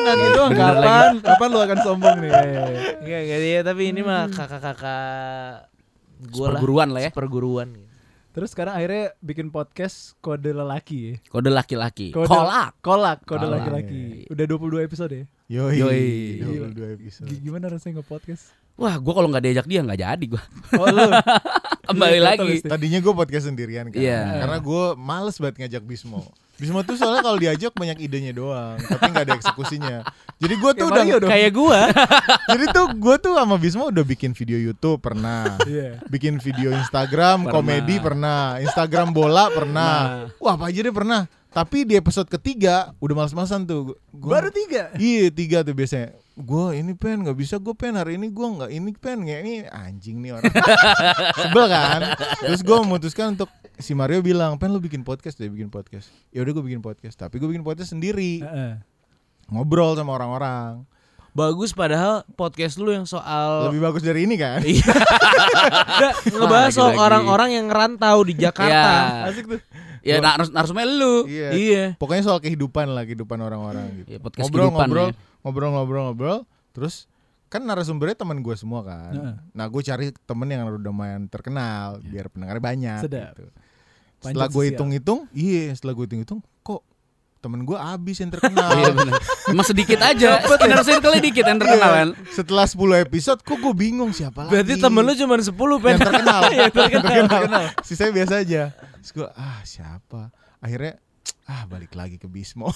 [0.08, 0.52] Gue menanti doang.
[0.54, 1.12] Kapan?
[1.20, 2.30] Kapan lu akan sombong nih?
[2.30, 2.80] Iya, iya, iya.
[2.98, 5.70] Enggak enggak dia tapi ini mah kakak-kakak
[6.24, 6.52] gue lah.
[6.54, 7.12] Perguruan lah ya.
[7.12, 7.70] Perguruan.
[8.32, 11.16] Terus sekarang akhirnya bikin podcast kode lelaki ya.
[11.28, 12.14] Kode laki-laki.
[12.14, 12.78] Kode- Kolak.
[12.80, 13.66] Kolak, kode Kolak.
[13.66, 14.30] laki-laki.
[14.30, 15.26] Udah 22 episode ya.
[15.50, 15.76] Yoi.
[15.76, 16.06] Yoi.
[16.70, 17.28] 22 episode.
[17.28, 18.54] G- Gimana rasanya nge-podcast?
[18.78, 20.44] Wah, gua kalau nggak diajak dia nggak jadi gua.
[20.78, 21.10] Oh lu.
[21.90, 22.54] Kembali Iya, lagi.
[22.62, 23.98] Tadinya gue podcast sendirian kan.
[23.98, 24.44] Iya.
[24.44, 26.22] Karena gue males banget ngajak Bismo.
[26.58, 30.02] Bismo tuh soalnya kalau diajak banyak idenya doang, tapi nggak ada eksekusinya.
[30.42, 31.04] Jadi gue tuh udah.
[31.30, 31.82] Kayak gua.
[32.54, 36.02] jadi tuh gue tuh sama Bismo udah bikin video YouTube pernah, Iya.
[36.10, 37.54] bikin video Instagram Pernah.
[37.54, 40.30] komedi pernah, Instagram bola pernah.
[40.42, 41.30] Wah apa aja deh pernah.
[41.52, 43.96] Tapi di episode ketiga udah males-malesan tuh.
[44.14, 44.92] Gua, Baru tiga.
[45.00, 46.14] Iya tiga tuh biasanya.
[46.38, 49.54] Gue ini pen nggak bisa gue pen hari ini gue nggak ini pen nggak ini
[49.66, 50.54] anjing nih orang.
[51.42, 52.00] Sebel kan.
[52.46, 53.50] Terus gue memutuskan untuk
[53.82, 56.14] si Mario bilang pen lu bikin podcast deh bikin podcast.
[56.30, 57.18] Ya udah gue bikin podcast.
[57.18, 58.78] Tapi gue bikin podcast sendiri Heeh.
[59.50, 60.86] ngobrol sama orang-orang.
[61.38, 64.58] Bagus padahal podcast lu yang soal Lebih bagus dari ini kan.
[64.62, 64.90] Iya.
[66.34, 68.74] Ngebahas soal orang-orang yang ngerantau di Jakarta.
[68.74, 69.62] Ya, Asik tuh.
[70.08, 71.28] Ya narus narsumnya lu.
[71.28, 71.50] Iya.
[71.52, 71.84] Iya.
[72.00, 74.16] Pokoknya soal kehidupan lah kehidupan orang-orang gitu.
[74.16, 75.14] Ya, podcast ngobrol kehidupan ngobrol, ya.
[75.44, 76.40] ngobrol ngobrol ngobrol.
[76.72, 77.12] Terus
[77.48, 79.14] kan narasumbernya teman gue semua kan.
[79.14, 79.36] Heeh.
[79.56, 83.02] Nah gue cari temen yang udah lumayan terkenal biar pendengarnya banyak.
[83.04, 83.36] Sedap.
[83.36, 83.52] Gitu.
[84.18, 84.70] Setelah gue sosial.
[84.74, 86.82] hitung-hitung, iya setelah gue hitung-hitung, kok
[87.38, 88.70] temen gue abis yang terkenal.
[88.74, 89.22] Iya benar.
[89.48, 90.42] Emang sedikit aja.
[90.66, 92.08] Inner circle dikit yang terkenal kan.
[92.34, 94.52] Setelah 10 episode, kok gue bingung siapa lagi.
[94.58, 95.92] Berarti temen lu cuma 10 pen.
[95.94, 96.42] yang terkenal.
[96.50, 97.28] Yang terkenal.
[97.30, 97.64] terkenal.
[97.86, 98.62] Sisanya biasa aja.
[99.08, 100.36] Terus gue, ah siapa?
[100.60, 101.00] Akhirnya,
[101.48, 102.68] ah balik lagi ke Bismo.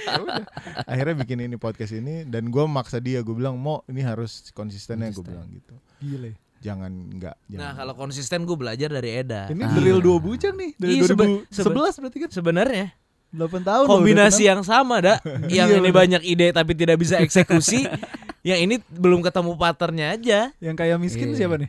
[0.00, 0.48] Ya udah.
[0.88, 5.12] Akhirnya bikin ini podcast ini dan gue maksa dia, gue bilang mau ini harus konsistennya
[5.12, 5.76] gue bilang gitu.
[6.00, 6.40] Gile.
[6.64, 7.36] Jangan enggak.
[7.46, 7.60] Jangan.
[7.60, 9.44] Nah, kalau konsisten gue belajar dari Eda.
[9.46, 9.76] Ini Ah.
[9.76, 10.72] drill dua bujang nih.
[10.80, 12.30] Dari Iya, sebe- 2011 berarti kan?
[12.32, 12.86] Sebenarnya
[13.28, 15.18] 8 tahun kombinasi yang sama dah.
[15.52, 16.00] yang Iya, ini bener.
[16.00, 17.84] banyak ide tapi tidak bisa eksekusi.
[18.48, 20.48] yang ini belum ketemu patternnya aja.
[20.64, 21.44] Yang kayak miskin Iya.
[21.44, 21.68] siapa nih?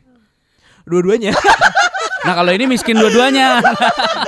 [0.87, 1.35] Dua-duanya.
[2.21, 3.57] Nah kalau ini miskin dua-duanya.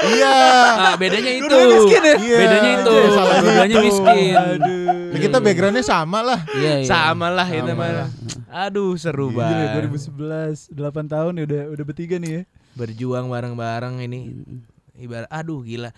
[0.04, 0.36] Iya.
[0.76, 1.46] Nah, bedanya itu.
[1.48, 2.16] Dua-duanya miskin ya?
[2.18, 2.92] Iya, Bedanya itu.
[2.92, 4.34] iya, salah Dua-duanya miskin.
[4.36, 5.16] Aduh.
[5.16, 6.40] Kita backgroundnya sama lah.
[6.52, 6.88] Iya, iya.
[6.88, 7.92] Sama lah itu Sama mah.
[7.96, 8.10] lah.
[8.68, 9.80] Aduh, seru banget.
[9.80, 10.76] 2011 8
[11.08, 12.42] tahun ya udah udah bertiga nih ya.
[12.74, 14.20] Berjuang bareng-bareng ini.
[14.96, 15.94] Ibarat aduh gila.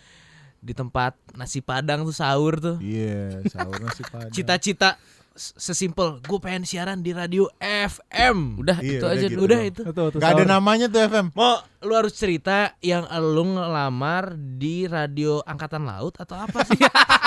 [0.60, 2.78] Di tempat nasi Padang tuh sahur tuh.
[2.80, 4.34] Iya, sahur nasi padang.
[4.34, 4.98] Cita-cita
[5.36, 8.64] sesimpel gue pengen siaran di radio FM.
[8.64, 9.42] Udah Iya, itu udah aja gitu.
[9.44, 9.82] Udah itu.
[9.84, 11.36] Tuh, tuh, Gak ada namanya tuh FM.
[11.36, 16.80] Mau lu harus cerita yang lu ngelamar di radio angkatan laut atau apa sih?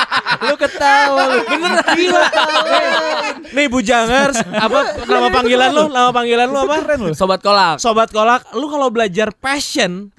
[0.48, 1.38] lu ketawa lu.
[1.44, 2.22] Bener gila.
[3.52, 5.84] Nih Bujangers, apa nama panggilan lu?
[5.92, 6.76] Nama panggilan lu apa?
[7.12, 7.76] Sobat kolak.
[7.76, 10.10] Sobat Kolak, lu kalau belajar passion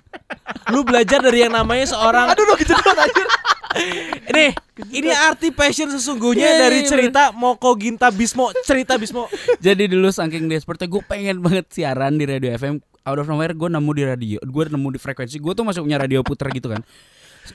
[0.70, 3.28] Lu belajar dari yang namanya seorang Aduh, kejedot anjir.
[4.36, 4.52] Nih,
[4.90, 9.30] ini arti passion sesungguhnya Iya, dari iya, cerita Moko Ginta Bismo, cerita Bismo.
[9.66, 12.82] Jadi dulu saking desperate gue pengen banget siaran di radio FM.
[13.06, 15.38] Out of nowhere gue nemu di radio, gue nemu di frekuensi.
[15.38, 16.82] Gue tuh masuk punya radio puter gitu kan.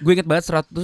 [0.03, 0.75] Gue inget banget 100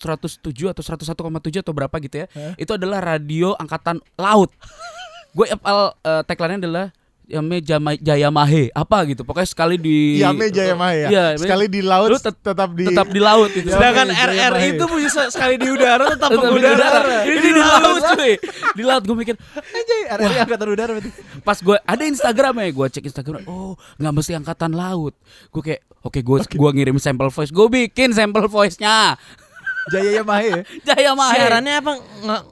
[0.00, 2.26] 107 atau 101,7 atau berapa gitu ya.
[2.56, 4.52] Itu adalah radio angkatan laut.
[5.34, 6.86] Gue apal uh, tagline-nya adalah
[7.26, 9.22] Yame Jama, Jaya Mahe apa gitu.
[9.22, 11.08] Pokoknya sekali di Yame Jaya Mahe ya.
[11.08, 13.64] Iya, Sekali di laut lu tet- tetap di tetap di laut itu.
[13.64, 17.00] Sedangkan RR itu punya se- sekali di udara tetap Tetap di udara.
[17.24, 18.32] Ini di laut cuy.
[18.70, 21.10] Di laut gue mikir Anjay, RRI angkatan udara berarti.
[21.40, 25.12] pas gue ada Instagramnya gue cek Instagram oh nggak mesti angkatan laut
[25.50, 29.16] gue kayak oke gue gua ngirim sampel voice gue bikin sampel voice nya
[29.86, 30.60] Jaya Mahe ya.
[30.84, 31.92] Jaya Mahe Siarannya apa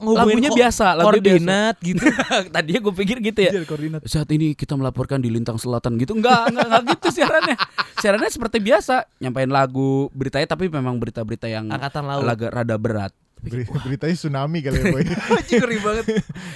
[0.03, 2.05] Lagunya ko- biasa, lagunya koordinat gitu.
[2.55, 4.01] tadinya gue pikir gitu ya Anjir, koordinat.
[4.05, 7.57] saat ini kita melaporkan di lintang selatan gitu enggak enggak, enggak gitu siarannya
[7.97, 12.23] siarannya seperti biasa nyampein lagu beritanya tapi memang berita-berita yang Angkatan laut.
[12.23, 15.03] laga rada berat Beri- beritanya tsunami kali ya boy.
[15.35, 16.05] Anjir, ngeri banget.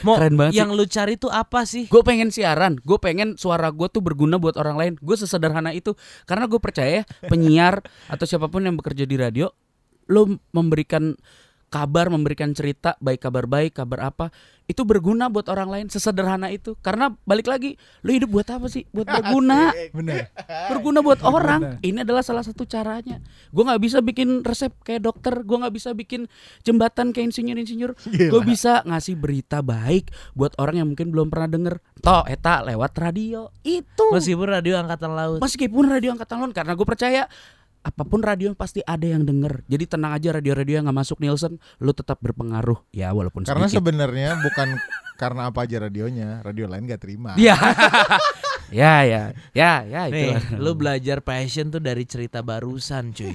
[0.01, 1.91] Mau Keren banget yang lu cari tuh apa sih?
[1.91, 5.99] gue pengen siaran gue pengen suara gue tuh berguna buat orang lain gue sesederhana itu
[6.23, 9.51] karena gue percaya ya, penyiar atau siapa pun yang bekerja di radio
[10.07, 11.15] lo memberikan
[11.67, 14.31] kabar memberikan cerita baik kabar baik kabar apa
[14.67, 16.75] itu berguna buat orang lain sesederhana itu.
[16.83, 18.83] Karena balik lagi lo hidup buat apa sih?
[18.91, 19.71] Buat berguna.
[19.97, 20.27] Bener.
[20.75, 21.79] berguna buat orang.
[21.87, 23.23] Ini adalah salah satu caranya.
[23.55, 25.39] Gue nggak bisa bikin resep kayak dokter.
[25.47, 26.27] Gue nggak bisa bikin
[26.67, 28.31] jembatan kayak insinyur insinyur Gila.
[28.35, 31.75] gue bisa ngasih berita baik buat orang yang mungkin belum pernah denger.
[32.03, 33.55] Toh eta lewat radio.
[33.63, 34.11] Itu.
[34.11, 35.39] Meskipun radio angkatan laut.
[35.39, 37.23] meskipun radio angkatan laut karena gue percaya
[37.87, 41.63] apa pun radio pasti ada yang denger jadi tenang aja radio-radio yang nggak masuk Nielsen
[41.79, 44.75] lu tetap berpengaruh ya walaupun Karena sedikit sebenarnya bukan
[45.17, 47.33] karena apa aja radionya, radio lain gak terima.
[47.41, 47.57] ya
[48.69, 53.33] ya ya ya ya itu Nih, lu belajar passion tuh dari cerita barusan, cuy.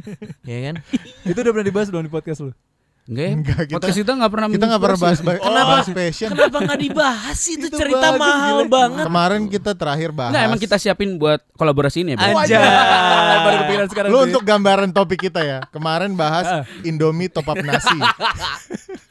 [0.50, 0.74] ya kan?
[1.26, 2.52] Itu udah pernah dibahas belum di podcast lu?
[3.06, 3.32] Enggak, ya?
[3.32, 5.70] Enggak, kita- podcast kita nggak pernah Kita nggak pernah bahas, bahas, Kenapa?
[5.70, 6.28] bahas passion.
[6.28, 8.72] Kenapa nggak dibahas itu Itu cerita bagus, mahal gila.
[8.72, 9.04] banget.
[9.06, 10.30] Kemarin kita terakhir bahas.
[10.30, 12.34] Enggak, emang kita siapin buat kolaborasi ini ya, Bang?
[12.36, 12.58] Anjay.
[13.38, 14.08] Baru kepikiran sekarang.
[14.08, 15.58] Lu tuh untuk gambaran topik kita ya.
[15.68, 16.46] Kemarin bahas
[16.82, 17.94] Indomie top up nasi.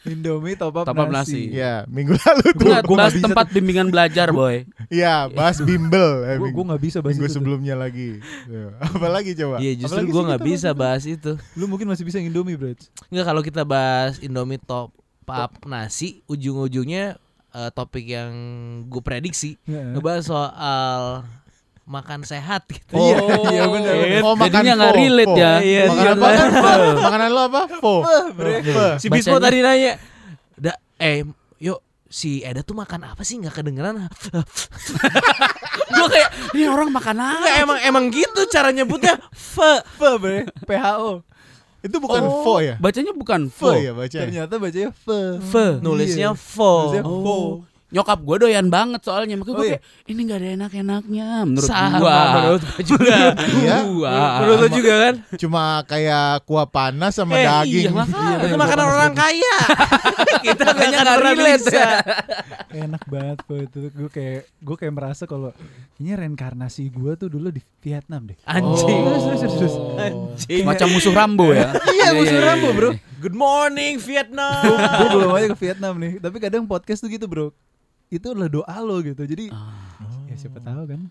[0.05, 1.49] Indomie top up, Top up nasi.
[1.49, 1.58] nasi.
[1.58, 2.62] ya, minggu lalu tuh.
[2.62, 4.67] Gua nggak bahas bisa tempat bimbingan belajar, boy.
[4.88, 6.21] Iya, bahas bimbel.
[6.25, 7.31] Eh, Gue nggak bisa bahas minggu itu.
[7.31, 7.38] tuh.
[7.39, 8.10] sebelumnya lagi.
[8.45, 9.58] Ya, Apalagi coba?
[9.58, 11.31] Iya, justru gue nggak kita bisa bahas bahas itu.
[11.58, 12.77] Lu mungkin masih bisa yang Indomie, bro.
[13.10, 13.84] Enggak kalau kita bahas
[14.19, 14.91] Indomie top
[15.25, 17.17] up nasi, ujung-ujungnya
[17.51, 18.31] eh, topik yang
[18.85, 19.93] gue prediksi Heeh.
[19.93, 21.01] ngebahas soal
[21.83, 22.93] makan sehat gitu.
[22.93, 23.17] Iya,
[23.47, 23.93] iya benar.
[24.21, 25.37] Oh, makan Jadinya nggak relate pho.
[25.37, 25.53] ya.
[25.59, 26.09] Iya, iya.
[26.11, 26.47] apa kan?
[26.51, 26.71] Pho.
[27.05, 27.61] Makanan lo apa?
[27.71, 27.93] Pho.
[28.01, 28.85] Pho.
[28.97, 29.93] Si Bismo Bacanya- tadi nanya,
[30.55, 31.21] "Da, eh,
[31.57, 34.01] yuk si Eda tuh makan apa sih nggak kedengeran?"
[35.87, 37.45] Gue kayak ini orang makan apa?
[37.55, 39.21] Emang emang gitu cara nyebutnya.
[39.31, 39.85] Fe.
[39.95, 40.39] Fe, bre.
[40.65, 41.21] PHO.
[41.85, 42.75] Itu bukan Oh, pho ya?
[42.77, 43.69] Bacanya bukan fo.
[43.71, 44.25] ya bacanya.
[44.25, 45.19] Ternyata bacanya fe.
[45.39, 45.65] Fe.
[45.79, 46.31] Nulisnya Iya.
[46.33, 46.71] fo.
[46.83, 47.21] Nulisnya Oh.
[47.21, 47.37] fo.
[47.85, 49.77] Nyokap gue doyan banget soalnya Makanya gue Oh, iya.
[49.77, 53.17] kayak Ini gak ada enak-enaknya Menurut Sama gua menurut gua juga.
[53.55, 53.77] Iya.
[53.87, 54.15] Gua.
[54.35, 55.13] menurut lo juga kan?
[55.37, 57.85] Cuma kayak kuah panas sama Eh, daging.
[57.85, 58.33] iya, makanya.
[58.33, 59.55] Itu bener, makanan orang kaya.
[60.45, 61.89] Kita akan pernah relate ya.
[62.75, 63.77] Enak banget fe itu.
[63.95, 65.55] Gue kayak gue kayak merasa kalau
[65.95, 68.38] ini reinkarnasi gue tuh dulu di Vietnam deh.
[68.43, 69.01] Anjing.
[69.07, 69.15] Oh.
[69.15, 69.75] Serius, serius, serius.
[69.95, 70.63] Anjing.
[70.67, 72.89] Macam musuh Rambo ya Iya, musuh Rambo, bro.
[73.23, 74.59] Good morning Vietnam.
[74.75, 76.19] gue belum aja ke Vietnam nih.
[76.19, 77.55] Tapi kadang podcast tuh gitu, bro.
[78.11, 79.23] Itu adalah doa lo gitu.
[79.23, 79.49] Jadi
[80.27, 81.01] ya siapa tahu kan.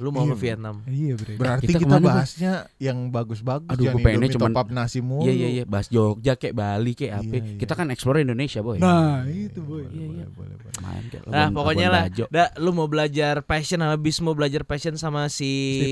[0.00, 0.76] Lu mau Iya, ke Vietnam?
[0.82, 1.34] Iya, bre.
[1.36, 5.22] Berarti Kita kita, bahasnya yang bagus-bagus Aduh, gua pengennya cuman- top nasi mulu.
[5.22, 7.58] Iya iya iya Bahas Jogja kayak Bali kayak apa Iya, iya.
[7.58, 9.84] Kita kan explore Indonesia boy Nah, itu boy.
[9.84, 10.26] Iya, iya.
[10.30, 10.74] Boleh, boleh.
[10.80, 15.28] Main kayak Nah pokoknya lah, da, lu mau belajar passion habis mau belajar passion sama
[15.28, 15.50] si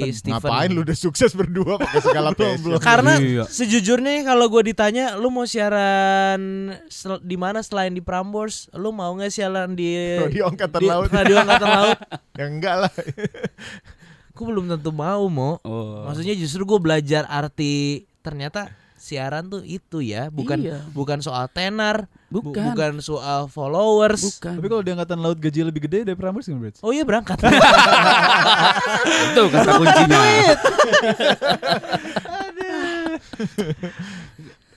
[0.08, 0.12] Steven.
[0.14, 0.40] Steven.
[0.40, 2.80] Ngapain lu udah sukses berdua pakai segala passion.
[2.80, 3.44] Karena Iya.
[3.44, 6.40] sejujurnya kalau gue ditanya, lu mau siaran
[6.86, 8.72] sel- di mana selain di Prambors?
[8.72, 11.08] Lu mau nggak siaran di Radio Angkatan Laut.
[11.08, 11.98] Radio Angkatan Laut?
[12.38, 12.92] Ya enggak lah.
[14.38, 15.58] Gue belum tentu mau, mo.
[15.60, 16.06] Oh.
[16.06, 20.78] Maksudnya justru gue belajar arti ternyata siaran tuh itu ya, bukan Iya.
[20.90, 22.70] bukan soal tenar, bu- Bukan.
[22.70, 24.38] bukan soal followers.
[24.38, 26.82] Bukan Tapi kalau di angkatan laut gaji lebih gede dari Prambors gimana, bro?
[26.82, 27.38] Oh iya berangkat.
[29.28, 30.18] Itu kata kuncinya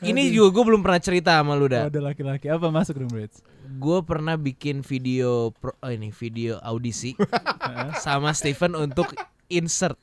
[0.02, 1.86] Ini juga gue belum pernah cerita sama lu Oh, dah.
[1.86, 3.26] ada laki-laki apa masuk bro?
[3.72, 7.14] Gue pernah bikin video pro, oh ini video audisi
[8.06, 9.14] sama Steven untuk
[9.52, 9.99] insert.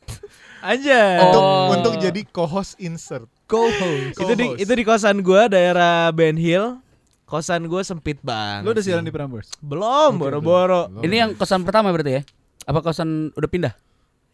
[0.59, 1.23] Anjay.
[1.23, 1.71] Untuk Oh.
[1.71, 3.25] untuk jadi co-host insert.
[3.47, 4.13] co-host.
[4.15, 6.77] Itu di itu di kosan gue daerah Ben Hill.
[7.25, 8.63] Kosan gue sempit banget.
[8.63, 9.53] Lu udah siaran di Prambors?
[9.59, 10.89] Belum, boro-boro.
[10.89, 11.03] belum.
[11.03, 12.23] Ini yang kosan pertama berarti ya
[12.65, 13.75] Apa kosan udah pindah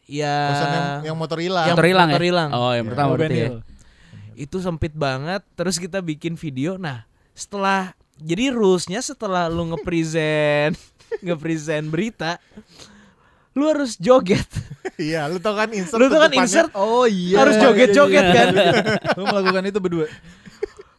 [0.04, 1.64] ya Kosan yang, yang motor hilang.
[1.64, 2.28] Yang Motor hilang motor ya?
[2.28, 2.48] hilang.
[2.50, 2.90] Oh, yang Iya.
[2.90, 3.50] pertama Oh, berarti ya.
[4.36, 7.02] Itu sempit banget terus kita bikin video nah
[7.32, 10.74] setelah jadi rulesnya setelah lu nge-present
[11.24, 12.38] nge-present berita
[13.55, 14.46] lu harus joget
[15.00, 17.42] Iya, lu tau kan insert lu tuh kan insert Oh iya.
[17.42, 18.46] Harus joget-joget kan?
[19.18, 20.07] Lu melakukan itu berdua.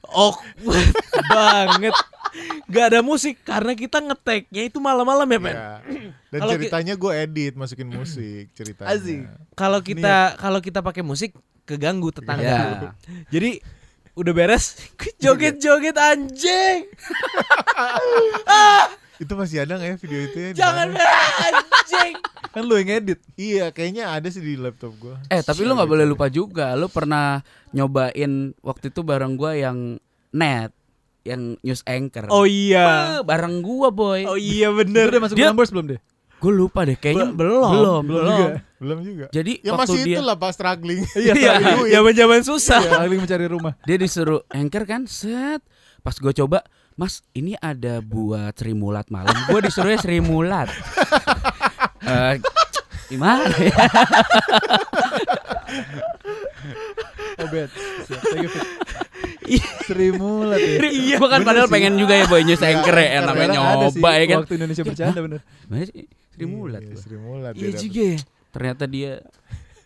[0.05, 0.91] awkward
[1.25, 1.95] banget
[2.67, 5.71] gak ada musik karena kita ngeteknya itu malam-malam ya Pen Iya.
[6.31, 8.91] Dan ceritanya gue edit masukin musik ceritanya.
[8.91, 9.27] Asik.
[9.53, 11.31] kalau kita kalau kita pakai musik
[11.63, 12.63] keganggu tetangga Iya.
[13.33, 13.59] jadi
[14.13, 14.75] udah beres
[15.17, 16.87] joget-joget anjing
[19.17, 20.49] Itu masih ada nggak ya video itu ya?
[20.55, 22.13] jangan anjing
[22.47, 23.19] Kan lu yang edit.
[23.35, 25.15] Iya, kayaknya ada sih di laptop gue.
[25.27, 29.99] Eh tapi lu nggak boleh lupa juga, lu pernah nyobain waktu itu bareng gua yang
[30.29, 30.71] net,
[31.21, 32.27] yang news anchor.
[32.29, 34.23] oh iya Eh, bareng gua boy.
[34.23, 36.01] oh iya bener udah masuk Dia- Prambors belum deh?
[36.35, 37.71] Gue lupa deh, kayaknya Be- belum.
[37.73, 38.47] belum, Belum juga.
[38.77, 39.25] Belum juga.
[39.31, 40.99] Jadi Ya waktu masih dia itulah pas struggling.
[41.17, 41.91] Iya, Duit.
[41.91, 42.79] zaman-zaman susah.
[42.81, 43.73] Iya, Saling mencari rumah.
[43.81, 45.63] dia disuruh anchor kan, set.
[45.99, 46.61] Pas gue coba,
[46.95, 49.35] Mas, ini ada buat Sri Mulat malam.
[49.51, 50.71] Gue disuruhnya Sri Mulat.
[52.05, 52.37] Eh,
[53.09, 53.73] gimana ya?
[57.41, 57.73] Oh bet.
[59.49, 59.69] Iya.
[59.89, 60.85] Sri Mulat ya.
[60.85, 61.73] Iya, gue kan padahal sih.
[61.73, 64.37] pengen juga ya boy news anchor ya, namanya nyoba ya kan.
[64.45, 65.41] Waktu Indonesia bercanda bener.
[66.29, 66.81] Sri Mulat.
[66.85, 67.01] Iya, gua.
[67.01, 67.53] Sri Mulat.
[67.57, 68.17] Iya juga ya.
[68.53, 69.11] Ternyata dia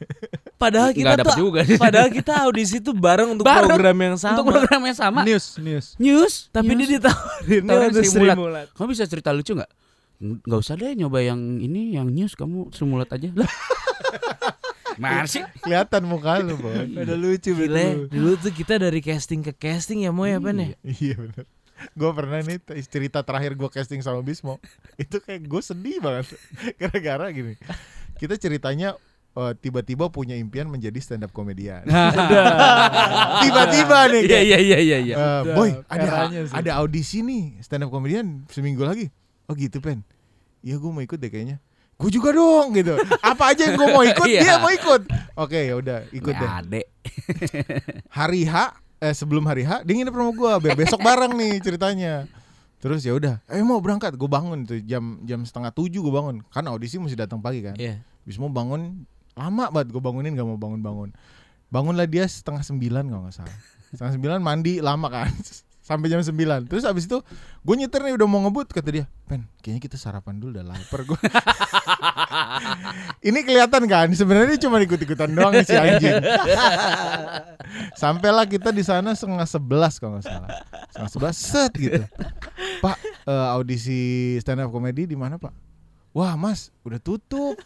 [0.61, 1.63] Padahal kita tuh juga.
[1.79, 3.71] padahal kita audisi tuh bareng untuk Bareng.
[3.71, 4.35] program yang sama.
[4.35, 5.19] Untuk program yang sama.
[5.23, 5.85] News, news.
[5.95, 6.83] News, Tapi news.
[6.83, 8.35] dia ditawarin Tawarin Sri Sri Mulat.
[8.35, 8.67] Mulat.
[8.75, 9.71] Kamu bisa cerita lucu nggak?
[10.19, 13.47] Nggak usah deh nyoba yang ini, yang news kamu simulat aja lah.
[14.99, 15.39] Mana sih?
[15.63, 16.91] Kelihatan muka lu, Boy.
[16.91, 18.11] Ada lucu Gile, betul.
[18.11, 20.69] dulu tuh kita dari casting ke casting ya mau ya Pen ya?
[20.83, 21.43] Iya bener
[21.95, 24.59] Gue pernah nih cerita terakhir gue casting sama Bismo
[24.99, 26.35] Itu kayak gue sedih banget
[26.83, 27.55] Gara-gara gini
[28.19, 28.99] Kita ceritanya
[29.39, 31.87] eh, tiba-tiba punya impian menjadi stand up komedian
[33.43, 35.15] Tiba-tiba nih Iya iya iya iya iya.
[35.15, 39.07] eh, Boy ada ada audisi nih stand up komedian seminggu lagi.
[39.47, 40.05] Oh gitu Pen?
[40.61, 41.57] Iya gue mau ikut deh kayaknya.
[41.95, 42.95] Gue juga dong gitu.
[43.19, 44.41] Apa aja yang gue mau ikut Iya.
[44.43, 45.01] Dia mau ikut.
[45.35, 46.49] Oke ya udah ikut deh.
[46.61, 46.85] Adek.
[48.11, 52.27] hari H eh sebelum hari H dia nginep rumah gua biar besok bareng nih ceritanya.
[52.79, 54.15] Terus ya udah eh mau berangkat.
[54.15, 56.43] Gue bangun tuh jam jam setengah tujuh gue bangun.
[56.51, 57.75] Kan audisi mesti datang pagi kan.
[57.75, 58.03] Iya.
[58.27, 59.09] bis mau bangun
[59.39, 61.09] lama banget gue bangunin gak mau bangun bangun
[61.69, 63.57] bangunlah dia setengah sembilan kalau nggak salah.
[63.93, 65.31] Setengah sembilan mandi lama kan.
[65.89, 66.69] Sampai jam sembilan.
[66.69, 67.17] Terus abis itu
[67.65, 69.05] gue nyetir nih udah mau ngebut kata dia.
[69.25, 71.17] Pen kayaknya kita sarapan dulu udah lapar gue
[73.29, 74.05] ini kelihatan kan?
[74.13, 76.21] Sebenarnya cuma ikut ikutan doang si anjing.
[78.01, 80.49] Sampailah kita di sana setengah sebelas kalau nggak salah.
[80.93, 82.05] Setengah sebelas set gitu.
[82.85, 85.53] Pak eh, audisi stand up comedy di mana pak?
[86.13, 87.57] Wah mas udah tutup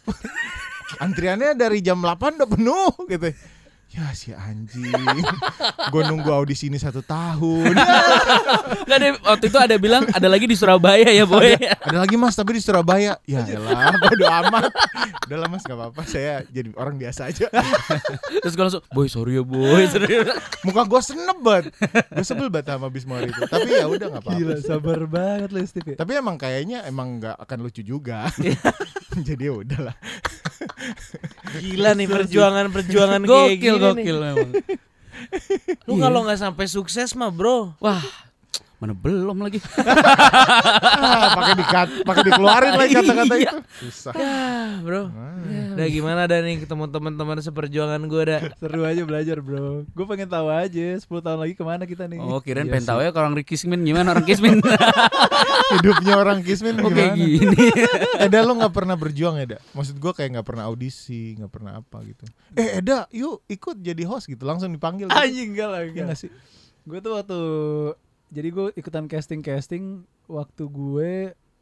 [1.00, 3.30] antriannya dari jam 8 udah penuh gitu.
[3.94, 4.90] Ya si anjing.
[5.94, 7.78] Gue nunggu audisi ini satu tahun.
[8.90, 11.54] Nggak ada waktu itu ada bilang ada lagi di Surabaya ya boy.
[11.62, 13.22] ada lagi mas tapi di Surabaya.
[13.30, 14.74] Ya elah bodo amat.
[15.30, 16.10] Udah lah mas gak apa-apa.
[16.10, 17.46] Saya jadi orang biasa aja.
[18.42, 19.86] Terus gue langsung boy sorry ya boy.
[19.86, 20.26] Sorry.
[20.66, 21.70] muka gue senep banget.
[22.18, 23.46] Gue sebel banget sama Bismori itu.
[23.46, 27.38] Tapi ya udah nggak apa-apa Gila, sabar banget lu Steve tapi emang kayaknya emang nggak
[27.46, 28.26] akan lucu juga.
[29.28, 29.94] Jadi ya udahlah
[31.60, 33.82] Gila nih perjuangan-perjuangan kayak Gokil gini nih.
[33.82, 34.52] gokil memang.
[35.88, 37.74] Lu kalau nggak sampai sukses mah bro.
[37.80, 38.02] Wah
[38.84, 39.64] mana belum lagi.
[39.64, 43.52] Ah, pakai dikat pakai dikeluarin lagi kata-kata Iya.
[43.54, 44.36] itu susah Ya
[44.80, 45.08] bro.
[45.08, 45.40] Ah.
[45.74, 48.42] Udah gimana dah nih ketemu teman-teman seperjuangan gue dah.
[48.56, 49.88] Seru aja belajar bro.
[49.88, 52.20] Gue pengen tahu aja 10 tahun lagi ke mana kita nih.
[52.20, 54.60] Oh kirain Iya pengen tahu ya kalau orang Kismin gimana orang Kismin.
[55.74, 57.66] hidupnya orang Kismin Oh kayak gimana gini.
[58.26, 61.98] Eda lo nggak pernah berjuang Eda maksud gue kayak nggak pernah audisi nggak pernah apa
[62.04, 62.24] gitu
[62.54, 65.16] eh Eda yuk ikut jadi host gitu langsung dipanggil gitu.
[65.16, 65.82] Anjing enggak lah.
[65.86, 66.30] Iya sih
[66.84, 67.40] Gue tuh waktu
[68.34, 69.84] jadi gue ikutan casting casting
[70.26, 71.14] waktu gue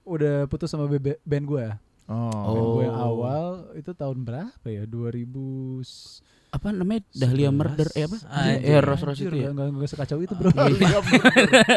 [0.02, 1.68] udah putus sama bebe- band gue.
[2.08, 3.08] oh, Band gue yang Oh.
[3.14, 4.84] awal itu tahun berapa ya?
[4.84, 8.18] 2000 Apa namanya Dahlia Murder eh apa?
[8.58, 9.52] Eh Ros Ros itu ya.
[9.52, 10.52] Enggak enggak sekacau itu, Bro.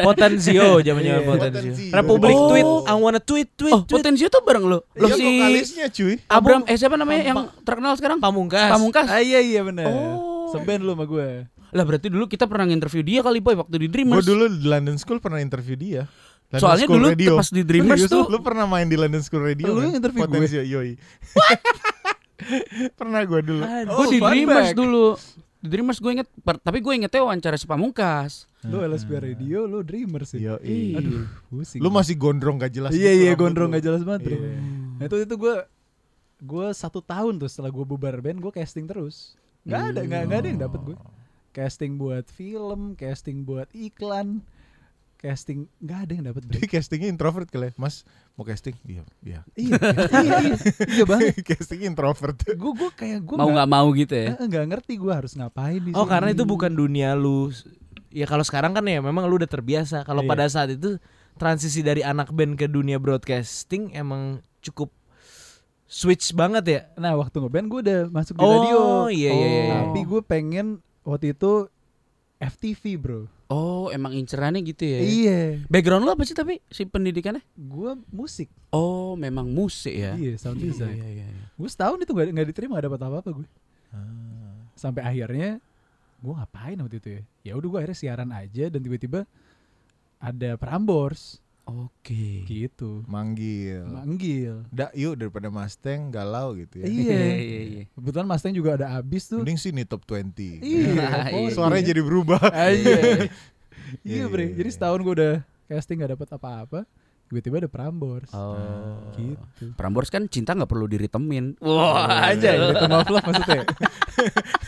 [0.03, 1.15] Potensio zaman Iya.
[1.17, 1.71] zaman potensio.
[1.71, 1.93] Potensio.
[1.93, 2.49] Republik Oh.
[2.49, 3.95] tweet, I wanna tweet tweet Oh tweet.
[3.95, 4.83] Potensio tuh bareng lo.
[4.91, 8.19] Lo Iya si vokalisnya cuy Abram eh siapa namanya yang terkenal sekarang?
[8.19, 8.67] Pamungkas.
[8.69, 9.07] Pamungkas.
[9.07, 9.87] Ah iya iya benar.
[9.87, 10.51] Oh.
[10.51, 11.29] Seben lu sama gue.
[11.75, 14.23] Lah berarti dulu kita pernah nginterview dia kali boy waktu di gue Dreamers.
[14.23, 16.07] dulu di London School pernah interview dia
[16.47, 17.31] London Soalnya School dulu Radio.
[17.35, 19.83] pas di Dreamers Serius, tuh lu pernah main di London School Radio Lu kan?
[19.83, 20.31] yang interview gue?
[20.31, 20.95] Potensio, yoi
[22.93, 24.77] pernah gue dulu gue di Dreamers fact.
[24.77, 25.05] dulu.
[25.57, 28.45] Di Dreamers gue inget, per- tapi gue ingetnya wawancara si Pamungkas.
[28.63, 30.37] Lu LSP Radio, lu dreamer sih.
[30.39, 30.93] Yoi.
[30.95, 31.79] Aduh, pusing.
[31.79, 33.73] lu masih gondrong gak jelas Iya gitu iya gondrong lu.
[33.73, 34.29] gak jelas banget.
[34.31, 34.57] Iya.
[34.95, 35.55] Nah, itu itu gue
[36.37, 40.37] gue satu tahun tuh setelah gue bubar band gue casting terus nggak ada nggak nggak
[40.37, 40.95] ada yang dapet gue
[41.55, 44.43] casting buat film casting buat iklan
[45.15, 47.73] casting nggak ada yang dapet bre Jadi castingnya introvert kali ya.
[47.75, 48.03] Mas
[48.33, 48.75] mau casting?
[48.83, 49.39] Iya, iya.
[49.55, 49.73] iya
[50.13, 52.35] iya iya iya banget casting introvert.
[52.37, 54.35] gue gue kayak gue Mau nggak mau gitu ya.
[54.37, 56.11] nggak ngerti gue harus ngapain di Oh sini.
[56.11, 57.49] karena itu bukan dunia lu.
[58.11, 60.03] Ya kalau sekarang kan ya memang lu udah terbiasa.
[60.03, 60.29] Kalau Iya.
[60.29, 60.99] pada saat itu
[61.35, 64.91] transisi dari anak band ke dunia broadcasting emang cukup
[65.85, 66.81] switch banget ya.
[66.95, 69.75] nah waktu ngeband gue udah masuk di Oh, radio iya, iya, iya.
[69.81, 70.67] tapi gue pengen
[71.05, 71.69] waktu itu
[72.35, 74.99] FTV bro Oh, emang incerannya gitu ya.
[74.99, 77.45] iya Background lu apa sih tapi si pendidikannya?
[77.55, 80.17] gue musik Oh, memang musik ya.
[80.17, 81.45] iya sound design Iya, iya, iya.
[81.53, 83.47] gue setahun itu gak, nggak diterima gak dapat apa apa gue
[83.93, 84.57] Ah.
[84.73, 85.61] sampai akhirnya
[86.17, 89.29] gue ngapain waktu itu ya ya udah gue akhirnya siaran aja dan tiba-tiba
[90.17, 92.45] ada Prambors Oke.
[92.45, 93.81] gitu Manggil.
[93.83, 96.85] manggil Dak yuk daripada Mustang galau gitu ya.
[96.85, 97.83] iya iya, iya.
[97.91, 100.61] kebetulan Mustang juga ada abis tuh Mending sini top 20.
[100.61, 101.49] iya oh, iya.
[101.49, 102.41] Suaranya jadi berubah.
[102.69, 102.97] iya Iya,
[104.01, 104.53] iya iya, bre iya.
[104.55, 105.33] jadi setahun gue udah
[105.65, 106.79] casting gak dapat apa-apa
[107.25, 109.01] tiba-tiba ada Prambors Oh.
[109.13, 111.57] gitu Prambors kan cinta nggak perlu diritemin.
[111.57, 113.65] Wah aja gitu maaf lah maksudnya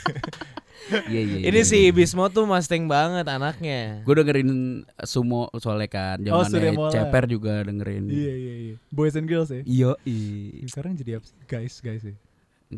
[1.06, 1.38] Iya, iya.
[1.46, 4.02] Ini si Bismo tuh Mustang banget anaknya.
[4.02, 4.50] Gue dengerin
[5.02, 6.18] sumo soalnya kan.
[6.24, 6.92] Oh, Zamannya Surya Mola.
[6.92, 8.04] Ceper juga dengerin.
[8.08, 10.64] iya iya iya boys and girls ya Iya, iya.
[10.66, 11.36] sekarang jadi apa sih?
[11.46, 12.16] guys guys ya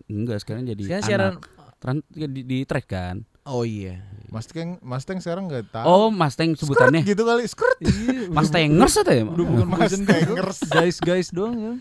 [0.06, 1.10] Enggak, sekarang jadi Sekarang anak.
[1.10, 1.34] siaran
[1.80, 3.16] Tran- di, di track kan.
[3.42, 4.04] Oh iya.
[4.28, 5.86] Mustang Mustang sekarang nggak tahu.
[5.86, 7.02] Oh, Mustang sebutannya.
[7.04, 7.46] gitu kali.
[7.46, 7.80] Skirt.
[7.80, 9.24] iya Mustangers atau ya?
[9.24, 10.60] udah bukan Mustangers.
[10.68, 11.74] guys guys doang ya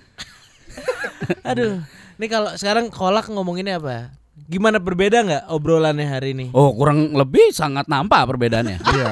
[1.44, 1.82] Aduh.
[2.14, 4.10] Ini kalau sekarang kolak ngomonginnya apa?
[4.44, 6.46] Gimana berbeda nggak obrolannya hari ini?
[6.50, 8.78] Oh, kurang lebih sangat nampak perbedaannya.
[8.88, 9.08] Iya.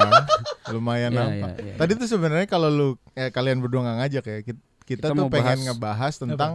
[0.69, 1.51] Lumayan Iya, nampak.
[1.53, 1.73] iya, iya.
[1.75, 4.37] Tadi tuh sebenarnya kalau lu eh, kalian berdua nggak ngajak ya.
[4.41, 6.51] Kita, kita Kita tuh mau pengen bahas- ngebahas tentang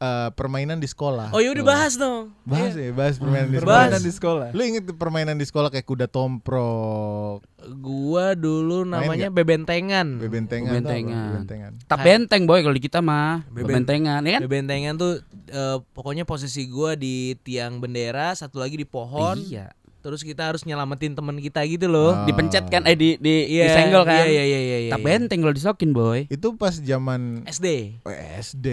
[0.00, 1.30] eh, permainan di sekolah.
[1.30, 2.32] Oh ya udah bahas dong.
[2.42, 3.76] Bahas ya, bahas permainan di sekolah.
[3.76, 7.44] permainan di sekolah Lu inget permainan di sekolah kayak kuda tomprok,
[7.76, 10.16] Gua dulu namanya bebentengan.
[10.16, 10.72] bebentengan?
[10.72, 11.28] Bebentengan.
[11.30, 11.72] bebentengan.
[11.84, 13.44] Tak benteng boy kalau di kita mah.
[13.46, 14.42] Beben- Bebentengan ya kan?
[14.42, 15.12] Bebentengan tuh
[15.46, 19.36] eh, pokoknya posisi gua di tiang bendera, satu lagi di pohon.
[19.36, 19.68] Iya.
[20.00, 22.16] Terus kita harus nyelamatin temen kita gitu loh.
[22.16, 22.24] Ah.
[22.24, 24.24] Dipencet kan eh di di Iya, disenggol kan.
[24.24, 24.90] Iya iya iya iya.
[24.90, 25.06] Tak iya.
[25.06, 26.24] benteng kalau disokin boy.
[26.32, 28.00] Itu pas zaman SD.
[28.40, 28.68] SD.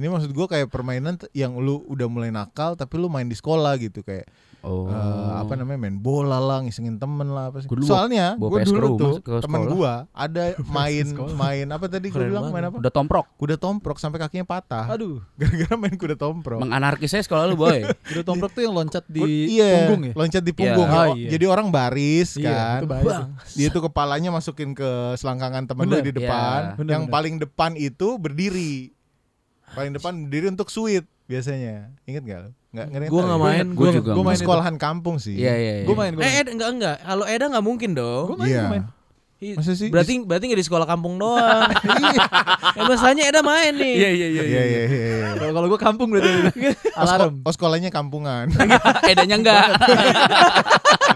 [0.00, 3.76] Ini maksud gua kayak permainan yang lu udah mulai nakal tapi lu main di sekolah
[3.76, 4.24] gitu kayak
[4.60, 4.92] Oh.
[4.92, 7.68] eh, apa namanya main bola lah, ngisengin temen lah apa sih.
[7.68, 12.12] Gua dulu Soalnya ke dulu rumah, tuh ke temen gua ada main main apa tadi
[12.12, 12.76] gua Keren bilang main apa?
[12.76, 13.24] Udah tomprok.
[13.40, 14.84] Kuda tomprok sampai kakinya patah.
[14.92, 16.60] aduh Gara-gara main kuda tomprok.
[16.60, 17.88] Menganarkisnya sekolah lu boy.
[18.12, 20.88] udah tomprok tuh yang loncat di iya, punggung ya loncat di punggung.
[20.92, 21.00] Iya.
[21.00, 21.08] ya.
[21.08, 21.28] Oh, iya.
[21.32, 22.80] Jadi orang baris Iya, kan.
[22.84, 23.24] tuh.
[23.56, 26.60] Dia tuh kepalanya masukin ke selangkangan temen lu di depan.
[26.60, 26.76] Iya.
[26.76, 27.14] Bener, yang bener.
[27.16, 28.92] paling depan itu berdiri.
[29.70, 31.94] Paling depan berdiri untuk sweet biasanya.
[32.04, 32.40] Ingat gak?
[32.70, 33.66] Nggak nggak Gua tahu nggak main.
[33.68, 35.34] Gua Gua- juga Itu main sekolahan kampung sih.
[35.34, 35.72] Iya iya.
[35.76, 35.84] iya.
[35.84, 36.96] gue main gue Eh, enggak enggak.
[37.00, 38.26] Kalau Eda enggak mungkin dong.
[38.26, 38.60] gue main Iya.
[38.60, 38.90] gua main Ih,
[39.40, 39.88] Masa sih?
[39.88, 41.64] Berarti berarti enggak di sekolah kampung doang.
[42.76, 43.94] ya masalahnya Eda main nih.
[43.96, 44.82] Iya iya Iya iya iya.
[44.84, 45.28] iya.
[45.34, 46.28] kalau kalau gue kampung berarti
[46.92, 48.52] Oh, alarm Oh, sekolahnya kampungan.
[49.10, 49.64] Edanya enggak.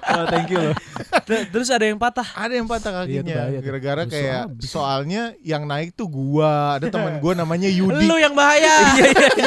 [0.09, 0.75] oh, thank you loh
[1.25, 2.25] Ter- Terus ada yang patah.
[2.35, 7.33] ada yang patah Iya, kakinya gara-gara kayak soalnya yang naik tuh gua ada teman gua
[7.35, 8.73] namanya Yudi Lu yang bahaya.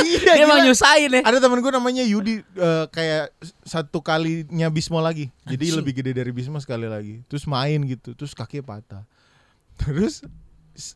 [0.03, 1.21] iya Dia emang nyusahin ya.
[1.23, 5.78] ada teman gua namanya Yudi eh, kayak satu kalinya Bismo lagi jadi Anjing.
[5.80, 9.07] lebih gede dari Bismo sekali lagi terus main gitu terus kakinya patah
[9.80, 10.28] terus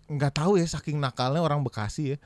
[0.05, 2.17] nggak tahu ya saking nakalnya orang Bekasi ya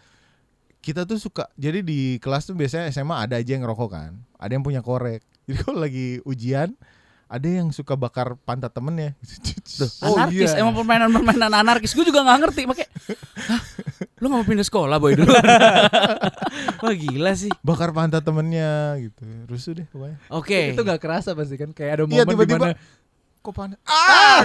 [0.81, 4.51] kita tuh suka jadi di kelas tuh biasanya SMA ada aja yang ngerokok kan ada
[4.51, 6.73] yang punya korek jadi kalau lagi ujian
[7.25, 9.13] ada yang suka bakar pantat temennya
[10.05, 10.61] Oh, anarkis iya.
[10.61, 12.89] emang permainan-permainan anarkis gue juga nggak ngerti makanya
[13.49, 13.61] Hah?
[14.21, 15.27] lu nggak mau pindah sekolah boy dulu
[16.85, 17.51] Wah gila sih.
[17.59, 20.71] bakar pantat temennya gitu rusuh deh pokoknya Oke.
[20.71, 22.77] itu gak kerasa pasti kan kayak ada Iya, momen tiba-tiba, di mana
[23.45, 24.41] kok panas ah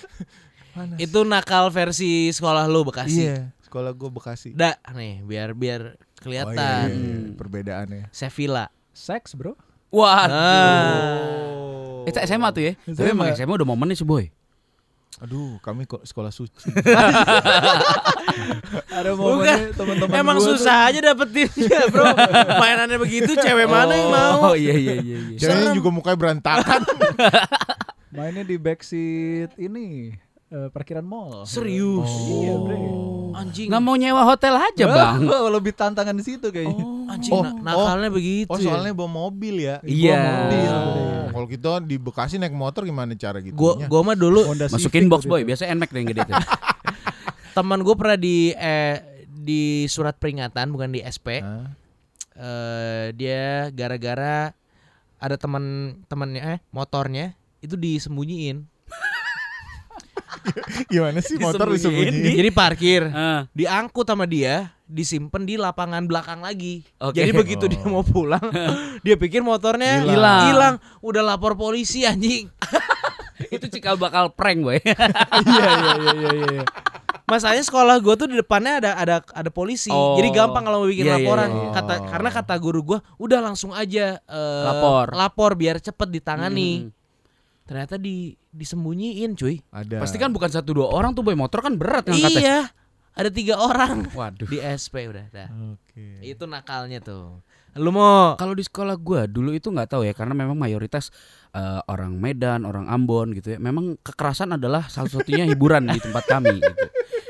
[0.74, 3.24] panas Itu nakal versi sekolah lu Bekasi.
[3.24, 5.80] iya sekolah gue Bekasi Da nih biar biar
[6.18, 6.84] Oh, iya, kelihatan.
[6.84, 7.30] iya, iya.
[7.32, 8.68] perbedaannya Sevilla.
[8.90, 9.54] seks bro
[9.88, 12.04] wah Ah.
[12.04, 14.26] itu SMA tuh ya tapi emang SMA udah momen nih sih boy
[15.18, 16.70] aduh kami kok sekolah suci
[18.92, 19.22] ada Bukan.
[19.36, 22.06] momen teman-teman Emang gua tuh- susah aja dapetinnya, Bro.
[22.56, 24.38] Mainannya begitu cewek mana yang mau?
[24.44, 25.70] oh iya iya iya, iya.
[25.72, 26.82] Juga mukanya berantakan
[28.18, 30.10] mainnya di backseat ini
[30.48, 32.10] eh, parkiran mall Serius.
[32.28, 32.76] iya bre
[33.30, 33.70] Anjing.
[33.70, 37.54] nggak mau nyewa hotel aja bang Wah, lebih tantangan di situ kayaknya Anjing Oh, na-
[37.56, 38.48] nakalnya begitu.
[38.48, 38.66] oh ya.
[38.68, 40.18] soalnya bawa mobil ya Iya.
[40.18, 44.42] Mobil, Oh, kalau kita di Bekasi naik motor gimana cara gitu Gua gua mah dulu
[44.44, 46.34] Honda masukin Civic box boy biasa nmax deh yang gede tuh
[47.56, 48.96] teman gue pernah di eh,
[49.28, 51.38] di surat peringatan bukan di SP.
[51.38, 51.70] Hah?
[52.34, 54.50] eh, dia gara-gara
[55.16, 55.62] ada teman
[56.04, 58.62] temannya eh motornya itu disembunyiin.
[60.88, 62.24] Gimana sih motor Disembunyiin disembunyiin?
[62.24, 66.84] di- Jadi parkir, Ah, diangkut sama dia, disimpan di lapangan belakang lagi.
[66.98, 67.16] Oke.
[67.16, 67.90] Jadi begitu dia Oh.
[67.90, 68.40] mau pulang,
[69.04, 70.40] dia pikir motornya Hilang.
[70.46, 70.74] hilang.
[71.00, 72.46] Udah lapor polisi anjing.
[73.48, 74.76] itu cikal bakal prank boy.
[74.78, 74.94] Iya
[75.44, 76.62] iya iya iya iya.
[77.24, 79.88] Masalahnya sekolah gue tuh di depannya ada ada ada polisi.
[79.88, 80.14] Oh.
[80.16, 81.48] Jadi gampang kalau mau bikin Iya, iya, laporan.
[81.50, 81.66] iya.
[81.70, 81.98] Kata Oh.
[82.08, 85.06] karena kata guru gue, udah langsung aja eh, Lapor.
[85.12, 86.70] Lapor biar cepet ditangani.
[86.82, 86.88] Hmm.
[87.68, 89.60] Ternyata di disembunyiin, cuy.
[89.68, 90.00] Ada.
[90.00, 92.40] Pasti kan bukan satu dua orang tuh boy motor kan berat ngangkatnya.
[92.40, 92.60] Iya.
[93.18, 94.46] Ada tiga orang Waduh.
[94.46, 95.26] di SP udah.
[95.28, 95.50] dah.
[95.76, 96.22] Oke.
[96.22, 97.44] Itu nakalnya tuh.
[97.76, 101.12] Lu mau Kalau di sekolah gua dulu itu nggak tahu ya karena memang mayoritas
[101.52, 103.58] eh, orang Medan, orang Ambon gitu ya.
[103.60, 106.84] Memang kekerasan adalah salah satunya hiburan di tempat kami gitu.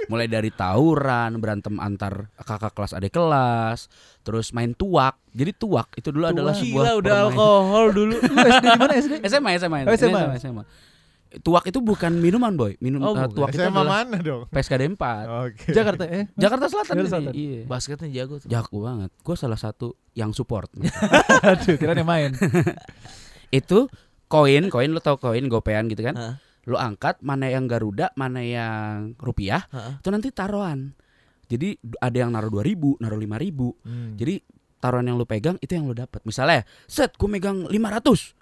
[0.09, 5.21] Mulai dari tawuran, berantem antar kakak kelas adik kelas, terus main tuak.
[5.31, 8.15] Jadi tuak itu dulu adalah sebuah gila udah permainan- alkohol dulu.
[8.35, 9.13] Lu SD di mana SD?
[9.23, 10.21] SMA SMA Oh, SMA.
[10.27, 10.65] Ini SMA.
[11.39, 13.29] Tuak itu bukan minuman boy, minum Oh, bukan.
[13.31, 14.43] tuak itu SMA adalah mana dong?
[14.49, 15.69] PSKD 4 Oke.
[15.71, 16.25] Jakarta eh.
[16.35, 17.13] Jakarta Selatan Jakarta.
[17.13, 17.33] Selatan.
[17.37, 17.61] Iya.
[17.69, 18.49] Basketnya jago tuh.
[18.49, 19.11] Jago banget.
[19.19, 20.73] Gue salah satu yang support.
[21.45, 22.33] Aduh, kira yang main.
[23.51, 23.93] itu
[24.27, 26.17] koin, koin lo tau koin gopean gitu kan?
[26.17, 26.35] Heeh.
[26.69, 30.05] Lo angkat mana yang Garuda, mana yang rupiah, Heeh.
[30.05, 30.93] itu nanti taruhan.
[31.49, 33.73] Jadi ada yang naruh 2000, naruh 5000.
[33.81, 34.13] Hmm.
[34.21, 34.45] Jadi
[34.79, 36.21] taruhan yang lo pegang itu yang lo dapat.
[36.29, 38.37] Misalnya, set gue megang 500.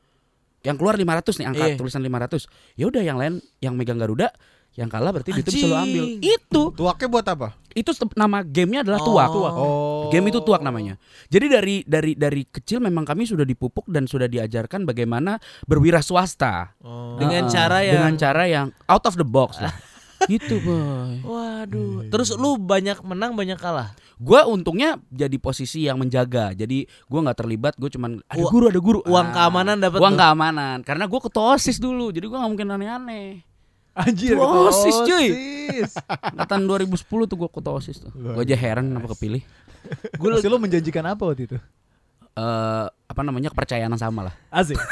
[0.66, 1.76] Yang keluar 500 nih angkat Iya.
[1.78, 2.50] tulisan 500.
[2.74, 4.34] Ya udah yang lain yang megang Garuda,
[4.74, 6.02] yang kalah berarti itu bisa lo ambil.
[6.02, 6.20] Anjing.
[6.20, 7.48] Itu Tuaknya buat apa?
[7.76, 9.06] Itu nama gamenya adalah Oh.
[9.06, 9.28] tuak.
[9.28, 10.08] Oh.
[10.08, 10.96] Game itu tuak namanya.
[11.28, 16.72] Jadi dari dari dari kecil memang kami sudah dipupuk dan sudah diajarkan bagaimana berwira swasta
[16.80, 17.20] Oh.
[17.20, 19.76] Dengan Heeh, cara yang- dengan cara yang out of the box lah.
[20.32, 21.20] gitu boy.
[21.20, 22.08] Waduh.
[22.08, 23.92] Terus lu banyak menang banyak kalah.
[24.16, 26.56] Gua untungnya jadi posisi yang menjaga.
[26.56, 27.76] Jadi gua nggak terlibat.
[27.76, 29.04] Gue cuman ada guru ada guru.
[29.04, 30.20] uang Ah, keamanan dapat Uang tuh.
[30.24, 30.76] keamanan.
[30.80, 32.08] Karena gua ketua osis dulu.
[32.08, 33.44] Jadi gua nggak mungkin aneh-aneh.
[33.96, 34.36] Anjir.
[34.36, 35.26] Ketua OSIS, cuy.
[36.36, 37.00] Angkatan 2010
[37.32, 38.12] tuh gua ketua osis tuh.
[38.12, 39.40] Gua aja heran kenapa kepilih.
[40.18, 41.56] Gue lu lu menjanjikan apa waktu itu?
[42.36, 44.34] Eh apa namanya kepercayaan yang sama lah.
[44.52, 44.76] Asik.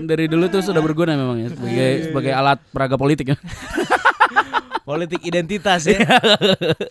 [0.00, 3.38] Dari dulu tuh sudah berguna memang ya sebagai sebagai alat peraga politik ya.
[4.80, 6.02] Politik identitas ya.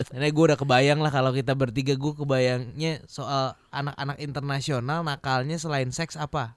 [0.08, 5.92] Karena gue udah kebayang lah kalau kita bertiga gue kebayangnya soal anak-anak internasional nakalnya selain
[5.92, 6.56] seks apa?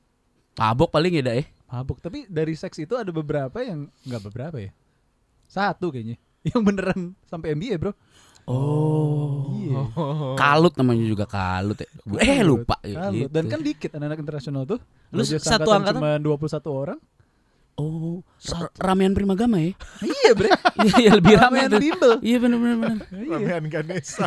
[0.56, 1.48] Tabok paling ya dah eh.
[1.74, 1.98] Mabuk.
[1.98, 4.70] Tapi dari seks itu ada beberapa yang nggak beberapa ya.
[5.50, 6.22] Satu kayaknya.
[6.54, 7.92] Yang beneran sampai MBA bro.
[8.46, 9.48] Oh.
[9.58, 9.82] Iya.
[10.44, 11.88] Kalut namanya juga kalut ya.
[12.20, 13.16] Eh lupa ya, Kalut.
[13.16, 13.30] gitu.
[13.32, 14.80] Dan kan dikit anak-anak internasional tuh.
[15.16, 16.04] Lu satu angkatan?
[16.04, 17.00] cuma 21 orang.
[17.74, 18.22] Oh,
[18.54, 19.74] ra- ramean Primagama ya?
[20.06, 20.52] iya bre.
[20.84, 22.14] Iya, iya, lebih rame Ramean bimbel.
[22.22, 22.98] Iya benar benar benar.
[23.10, 24.26] Ramean Ganesha.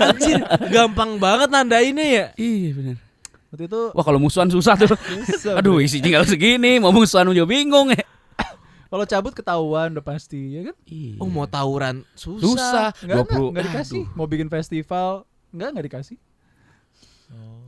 [0.00, 0.42] Anjir,
[0.74, 2.26] gampang banget nandainnya ya.
[2.34, 2.96] Iya benar.
[3.54, 4.90] Waktu itu Wah kalau musuhan susah tuh.
[5.30, 8.02] bisa, Aduh isinya tinggal segini, mau musuhan juga bingung ya.
[8.90, 10.76] Kalau cabut ketahuan udah pasti ya kan?
[10.90, 11.22] Iya.
[11.22, 12.42] Oh mau tawuran susah.
[12.42, 12.86] susah.
[12.98, 13.50] Enggak, enggak, 20.
[13.54, 14.02] enggak dikasih.
[14.18, 15.22] Mau bikin festival,
[15.54, 16.18] enggak enggak dikasih.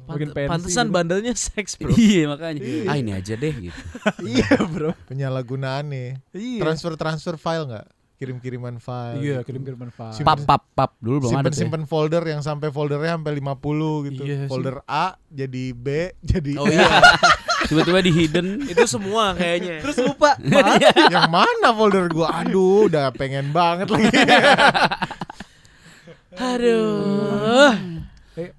[0.07, 0.95] Bikin Pant- pensi pantesan gitu.
[0.95, 1.91] bandelnya seks bro.
[1.91, 2.61] Iya makanya.
[2.87, 3.78] Ah ini aja deh gitu.
[4.39, 4.95] iya, Bro.
[5.11, 6.09] Penyalahgunaan nih.
[6.30, 6.62] Iya.
[6.62, 7.87] Transfer transfer file nggak?
[8.17, 9.21] Kirim-kiriman file.
[9.21, 9.53] Iya, gitu.
[9.53, 10.17] kirim-kiriman file.
[10.17, 11.59] Simpen- Pap pap pap dulu belum ada simpen ya.
[11.61, 14.23] simpen folder yang sampai foldernya sampai 50 gitu.
[14.25, 14.49] Iya sih.
[14.49, 15.87] folder A jadi B
[16.25, 16.89] jadi Oh iya,
[17.69, 18.64] Tiba-tiba di hidden.
[18.64, 19.79] itu semua kayaknya.
[19.85, 20.33] Terus lupa.
[21.12, 22.41] yang mana folder gua?
[22.41, 24.09] Aduh, udah pengen banget lagi.
[26.37, 27.73] Aduh.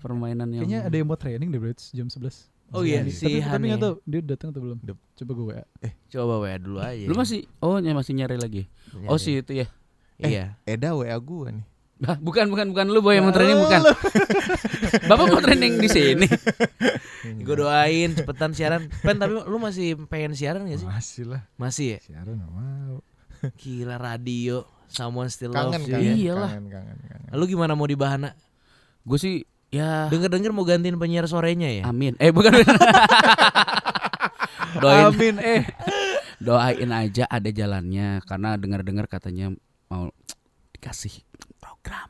[0.02, 1.70] Permainan yang Kayaknya ada yang mau training deh, bro.
[1.70, 2.50] It's Jam 11.
[2.76, 3.66] Oh iya, Tapi, si tapi Hani.
[3.72, 4.78] nggak tahu dia datang atau belum.
[5.16, 5.64] Coba gue WA.
[6.12, 7.06] Coba WA dulu aja.
[7.08, 8.64] Lu masih oh ya masih nyari lagi.
[9.08, 9.24] Oh Nyari.
[9.24, 9.68] sih itu ya.
[10.20, 10.60] Iya.
[10.68, 11.66] Eda WA gua nih.
[11.98, 13.82] Bah, bukan bukan bukan lu boy yang mau training bukan.
[15.10, 16.28] Bapak mau training di sini.
[17.42, 18.86] Gue doain cepetan siaran.
[19.02, 20.86] Pen tapi lu masih pengen siaran gak sih?
[20.86, 21.42] Masih lah.
[21.58, 22.00] Masih ya?
[22.04, 23.02] Siaran nggak mau.
[23.64, 24.62] Gila radio.
[24.88, 26.14] Someone still Kangen loves you kangen, ya.
[26.16, 26.50] Iyalah.
[26.54, 27.34] kangen kangen kangen.
[27.34, 28.32] Lu gimana mau di bahana?
[29.02, 29.42] Gue sih
[29.78, 31.84] ya Denger-denger mau gantiin penyiar sorenya ya?
[31.86, 32.18] amin.
[32.18, 32.52] Eh bukan.
[34.78, 35.64] doain Amin eh.
[36.38, 39.50] doain aja ada jalannya karena dengar-dengar katanya
[39.88, 40.12] mau
[40.72, 41.26] dikasih
[41.58, 42.10] program.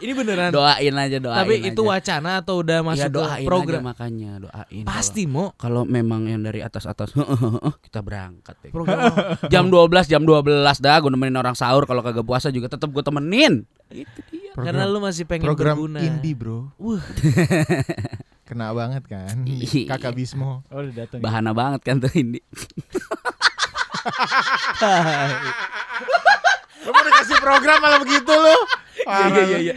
[0.00, 0.48] Ini beneran.
[0.48, 1.44] Doain aja doain.
[1.44, 1.90] tapi itu aja.
[1.92, 3.80] wacana atau udah ya masuk doain ke program?
[3.84, 4.84] aja makanya doain.
[4.88, 7.12] Pasti mau Kalau memang yang dari atas-atas
[7.84, 8.72] kita berangkat deh.
[8.72, 9.12] program.
[9.52, 10.40] Jam 12 jam 12
[10.80, 13.68] dah gue nemenin orang sahur kalau kagak puasa juga tetap gue temenin.
[13.92, 14.39] Itu dia.
[14.54, 16.00] Karena lu masih pengen program berguna.
[16.02, 16.70] indie bro.
[16.76, 17.02] Wah.
[18.48, 19.46] Kena banget kan.
[19.46, 19.86] Iya.
[19.86, 20.66] Kakak Bismo.
[20.66, 21.22] Oh, udah datang.
[21.22, 22.42] Bahana banget kan tuh ini.
[26.80, 28.56] Lu mau dikasih program malah begitu lu.
[29.00, 29.74] Iya iya iya.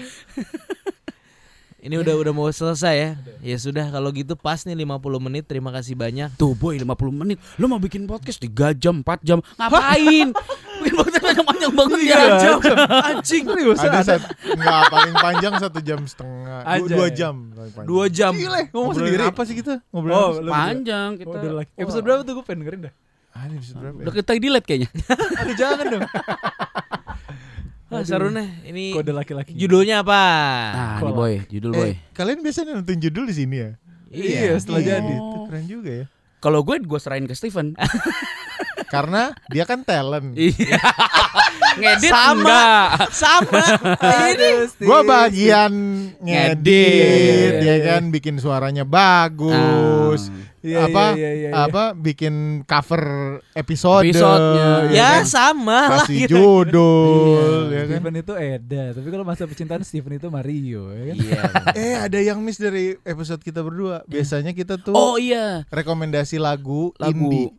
[1.83, 3.11] Ini udah udah mau selesai ya.
[3.43, 5.43] Ya sudah kalau gitu pas nih 50 menit.
[5.43, 6.31] Terima kasih banyak.
[6.33, 10.31] Tuh boy 50 menit Lu mau bikin podcast 3 jam 4 jam Ngapain
[10.79, 12.57] Bikin podcast panjang-panjang banget ya jam.
[12.87, 13.43] Anjing.
[13.45, 14.03] Serius ada ada.
[14.05, 16.95] satu nggak paling panjang satu jam setengah dua, Anjay.
[16.95, 17.35] dua jam.
[17.83, 18.31] Dua jam.
[18.31, 19.23] Gile, ngomong sendiri.
[19.23, 21.71] apa sih kita ngobrolin Oh, Panjang kita Oh, lagi.
[21.75, 22.93] Episode berapa tuh gue pengen dengerin dah.
[23.33, 24.03] Ah, ini episode berapa ya?
[24.03, 24.89] Udah kita delete kayaknya
[25.39, 26.03] Aduh jangan dong.
[27.93, 28.49] Ah, seru nih.
[28.65, 29.53] Ini Kode laki-laki.
[29.53, 30.21] judulnya apa?
[30.69, 33.71] Nah nih boy Judul boy Eh, kalian biasanya nonton judul di sini ya?
[34.09, 35.13] Iya, setelah Iya, jadi.
[35.15, 36.05] Itu keren juga ya.
[36.37, 37.71] Kalau gue gue serahin ke Steven
[38.93, 40.33] Karena dia kan talent.
[40.33, 40.77] Iya
[41.73, 42.37] Ngedit Sama.
[42.37, 43.63] enggak Sama.
[44.29, 44.49] Ini.
[44.79, 45.73] Gua bagian
[46.19, 47.53] ngedit, Ngedit.
[47.59, 50.29] ya kan bikin suaranya bagus.
[50.63, 51.67] Iya, apa iya, iya, iya.
[51.67, 53.03] apa bikin cover
[53.51, 54.69] episode Episodenya.
[54.87, 55.23] ya Ya kan?
[55.27, 56.07] sama lah.
[56.07, 56.33] kasih gitu.
[56.33, 61.15] judul ya kan Steven itu Eda, tapi kalau masa percintaan Steven itu Mario, ya kan?
[61.19, 61.41] Iya
[61.83, 66.95] eh ada yang miss dari episode kita berdua biasanya kita tuh Oh iya rekomendasi lagu,
[66.95, 67.11] Lagu.
[67.13, 67.51] indie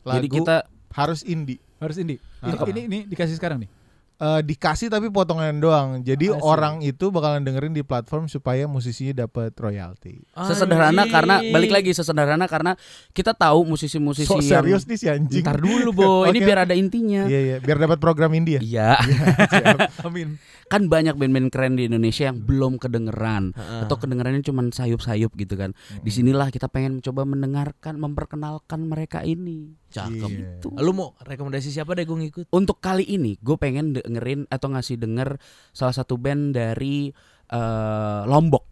[0.00, 0.56] lagu Jadi kita
[0.92, 2.16] harus indie Harus indie.
[2.40, 3.68] Ini, ini, ini dikasih sekarang nih.
[4.14, 5.98] Eh, dikasih tapi potongan doang.
[5.98, 6.46] Jadi I see.
[6.46, 10.22] orang itu bakalan dengerin di platform supaya musisinya dapat royalti.
[10.38, 12.78] Sesederhana karena Balik lagi sesederhana karena
[13.10, 15.42] Kita tahu musisi-musisi so yang serius nih si anjing.
[15.42, 16.46] Ntar dulu boy Ini Oke.
[16.46, 17.26] biar ada intinya.
[17.26, 17.56] Iya iya.
[17.58, 18.90] Biar dapat program indie ya Iya
[20.06, 20.38] Amin.
[20.70, 23.50] Kan banyak band-band keren di Indonesia Yang belum kedengeran.
[23.50, 23.82] Heeh.
[23.82, 25.74] Atau kedengerannya cuma sayup-sayup gitu kan.
[26.06, 30.26] Di sinilah kita pengen mencoba mendengarkan Memperkenalkan mereka ini Cakep.
[30.26, 30.58] Iya.
[30.58, 30.68] Gitu.
[30.74, 32.44] Lu mau rekomendasi siapa deh gue ngikut?
[32.50, 35.38] Untuk kali ini gue pengen dengerin Atau ngasih denger
[35.70, 37.14] Salah satu band dari
[37.46, 38.64] eh, Lombok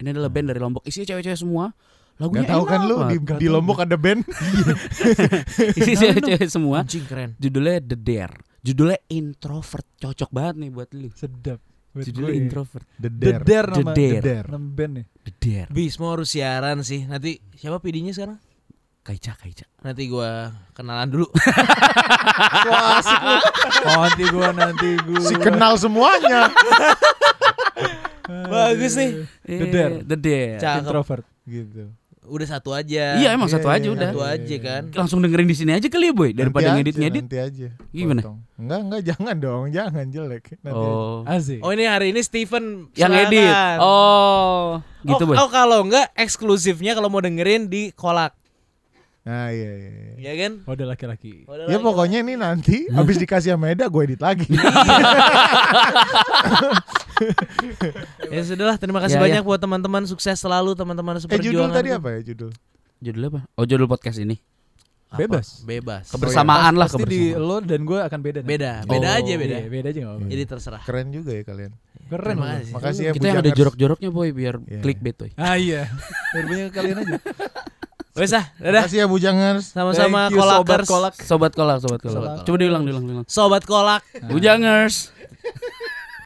[0.00, 1.76] Ini adalah band dari Lombok Isinya cewek-cewek semua
[2.16, 4.24] Lagunya Gak tahu kan lu di, di Lombok ada band
[5.78, 7.36] Isinya cewek-cewek semua Anjing keren.
[7.36, 11.60] Judulnya The Dare Judulnya Introvert Cocok banget nih buat lu Sedap.
[11.92, 12.40] Buat Judulnya gue.
[12.40, 14.22] Introvert The The Dare Dare The nama Dare.
[14.24, 14.48] Dare.
[14.48, 15.06] nama band nih.
[15.20, 17.04] The Dare Bismo harus siaran sih.
[17.04, 18.40] Nanti siapa PD-nya sekarang?
[19.02, 21.26] Kaica Kaica Nanti gua kenalan dulu.
[22.70, 23.36] Wah asik lu
[23.82, 25.26] Oh, nanti gua nanti gua.
[25.26, 26.46] Si kenal semuanya
[28.52, 29.10] Bagus nih.
[29.42, 29.94] The Dare.
[30.06, 30.80] The Dare Cakep.
[30.86, 31.24] Introvert.
[31.42, 31.90] gitu
[32.22, 33.18] Udah satu aja.
[33.18, 33.94] Iya emang Iya, satu iya, aja iya.
[33.98, 34.82] udah Satu aja kan.
[34.94, 38.20] Langsung dengerin di sini aja kali ya boy Daripada ngedit-ngedit Nanti aja Gimana?
[38.22, 38.38] potong.
[38.54, 40.86] Enggak enggak jangan dong Jangan jelek nanti.
[40.86, 41.58] Oh Asik.
[41.60, 43.50] Oh ini hari ini Steven Yang edit
[43.82, 48.38] Oh Gitu oh, boy oh kalau enggak eksklusifnya kalau mau dengerin di kolak.
[49.22, 50.14] Nah iya iya, iya.
[50.18, 50.52] Ya kan?
[50.62, 51.46] Kode laki-laki.
[51.46, 51.84] Udah Ya lagi.
[51.84, 54.50] pokoknya ini nanti Habis dikasih sama Eda gue edit lagi
[58.28, 61.54] Ya sudahlah, terima kasih Ya, banyak buat teman-teman sukses selalu teman-teman Eh seperjuangan.
[61.54, 62.50] judul tadi apa ya judul
[62.98, 63.40] Judulnya apa?
[63.54, 64.42] Oh judul podcast ini
[65.06, 65.18] Apa?
[65.20, 65.46] Bebas.
[65.62, 66.04] Bebas.
[66.08, 68.38] Kebersamaan lah Pasti di kebersamaan lo dan gue akan beda.
[68.40, 68.48] nih.
[68.48, 69.18] Beda, beda Oh.
[69.18, 69.56] aja beda.
[69.56, 70.24] Iya, beda aja apa-apa.
[70.26, 70.82] Jadi terserah.
[70.82, 71.72] Keren juga ya kalian
[72.08, 72.72] Keren Terima kasih.
[72.72, 74.80] Makasih ya Kita yang ada jorok-joroknya boy Biar Iya.
[74.80, 75.86] clickbait boy Ah iya.
[76.32, 77.16] Biar banyak kalian aja.
[78.12, 78.84] Wes ah, dadah.
[78.84, 80.84] Makasih ya Bujangers Sama-sama kolakers.
[80.84, 81.14] Kolak.
[81.16, 82.44] Sobat kolak Sobat kolak Sobat kolak.
[82.44, 84.04] Coba diulang diulang diulang Sobat kolak.
[84.28, 85.08] Bujangers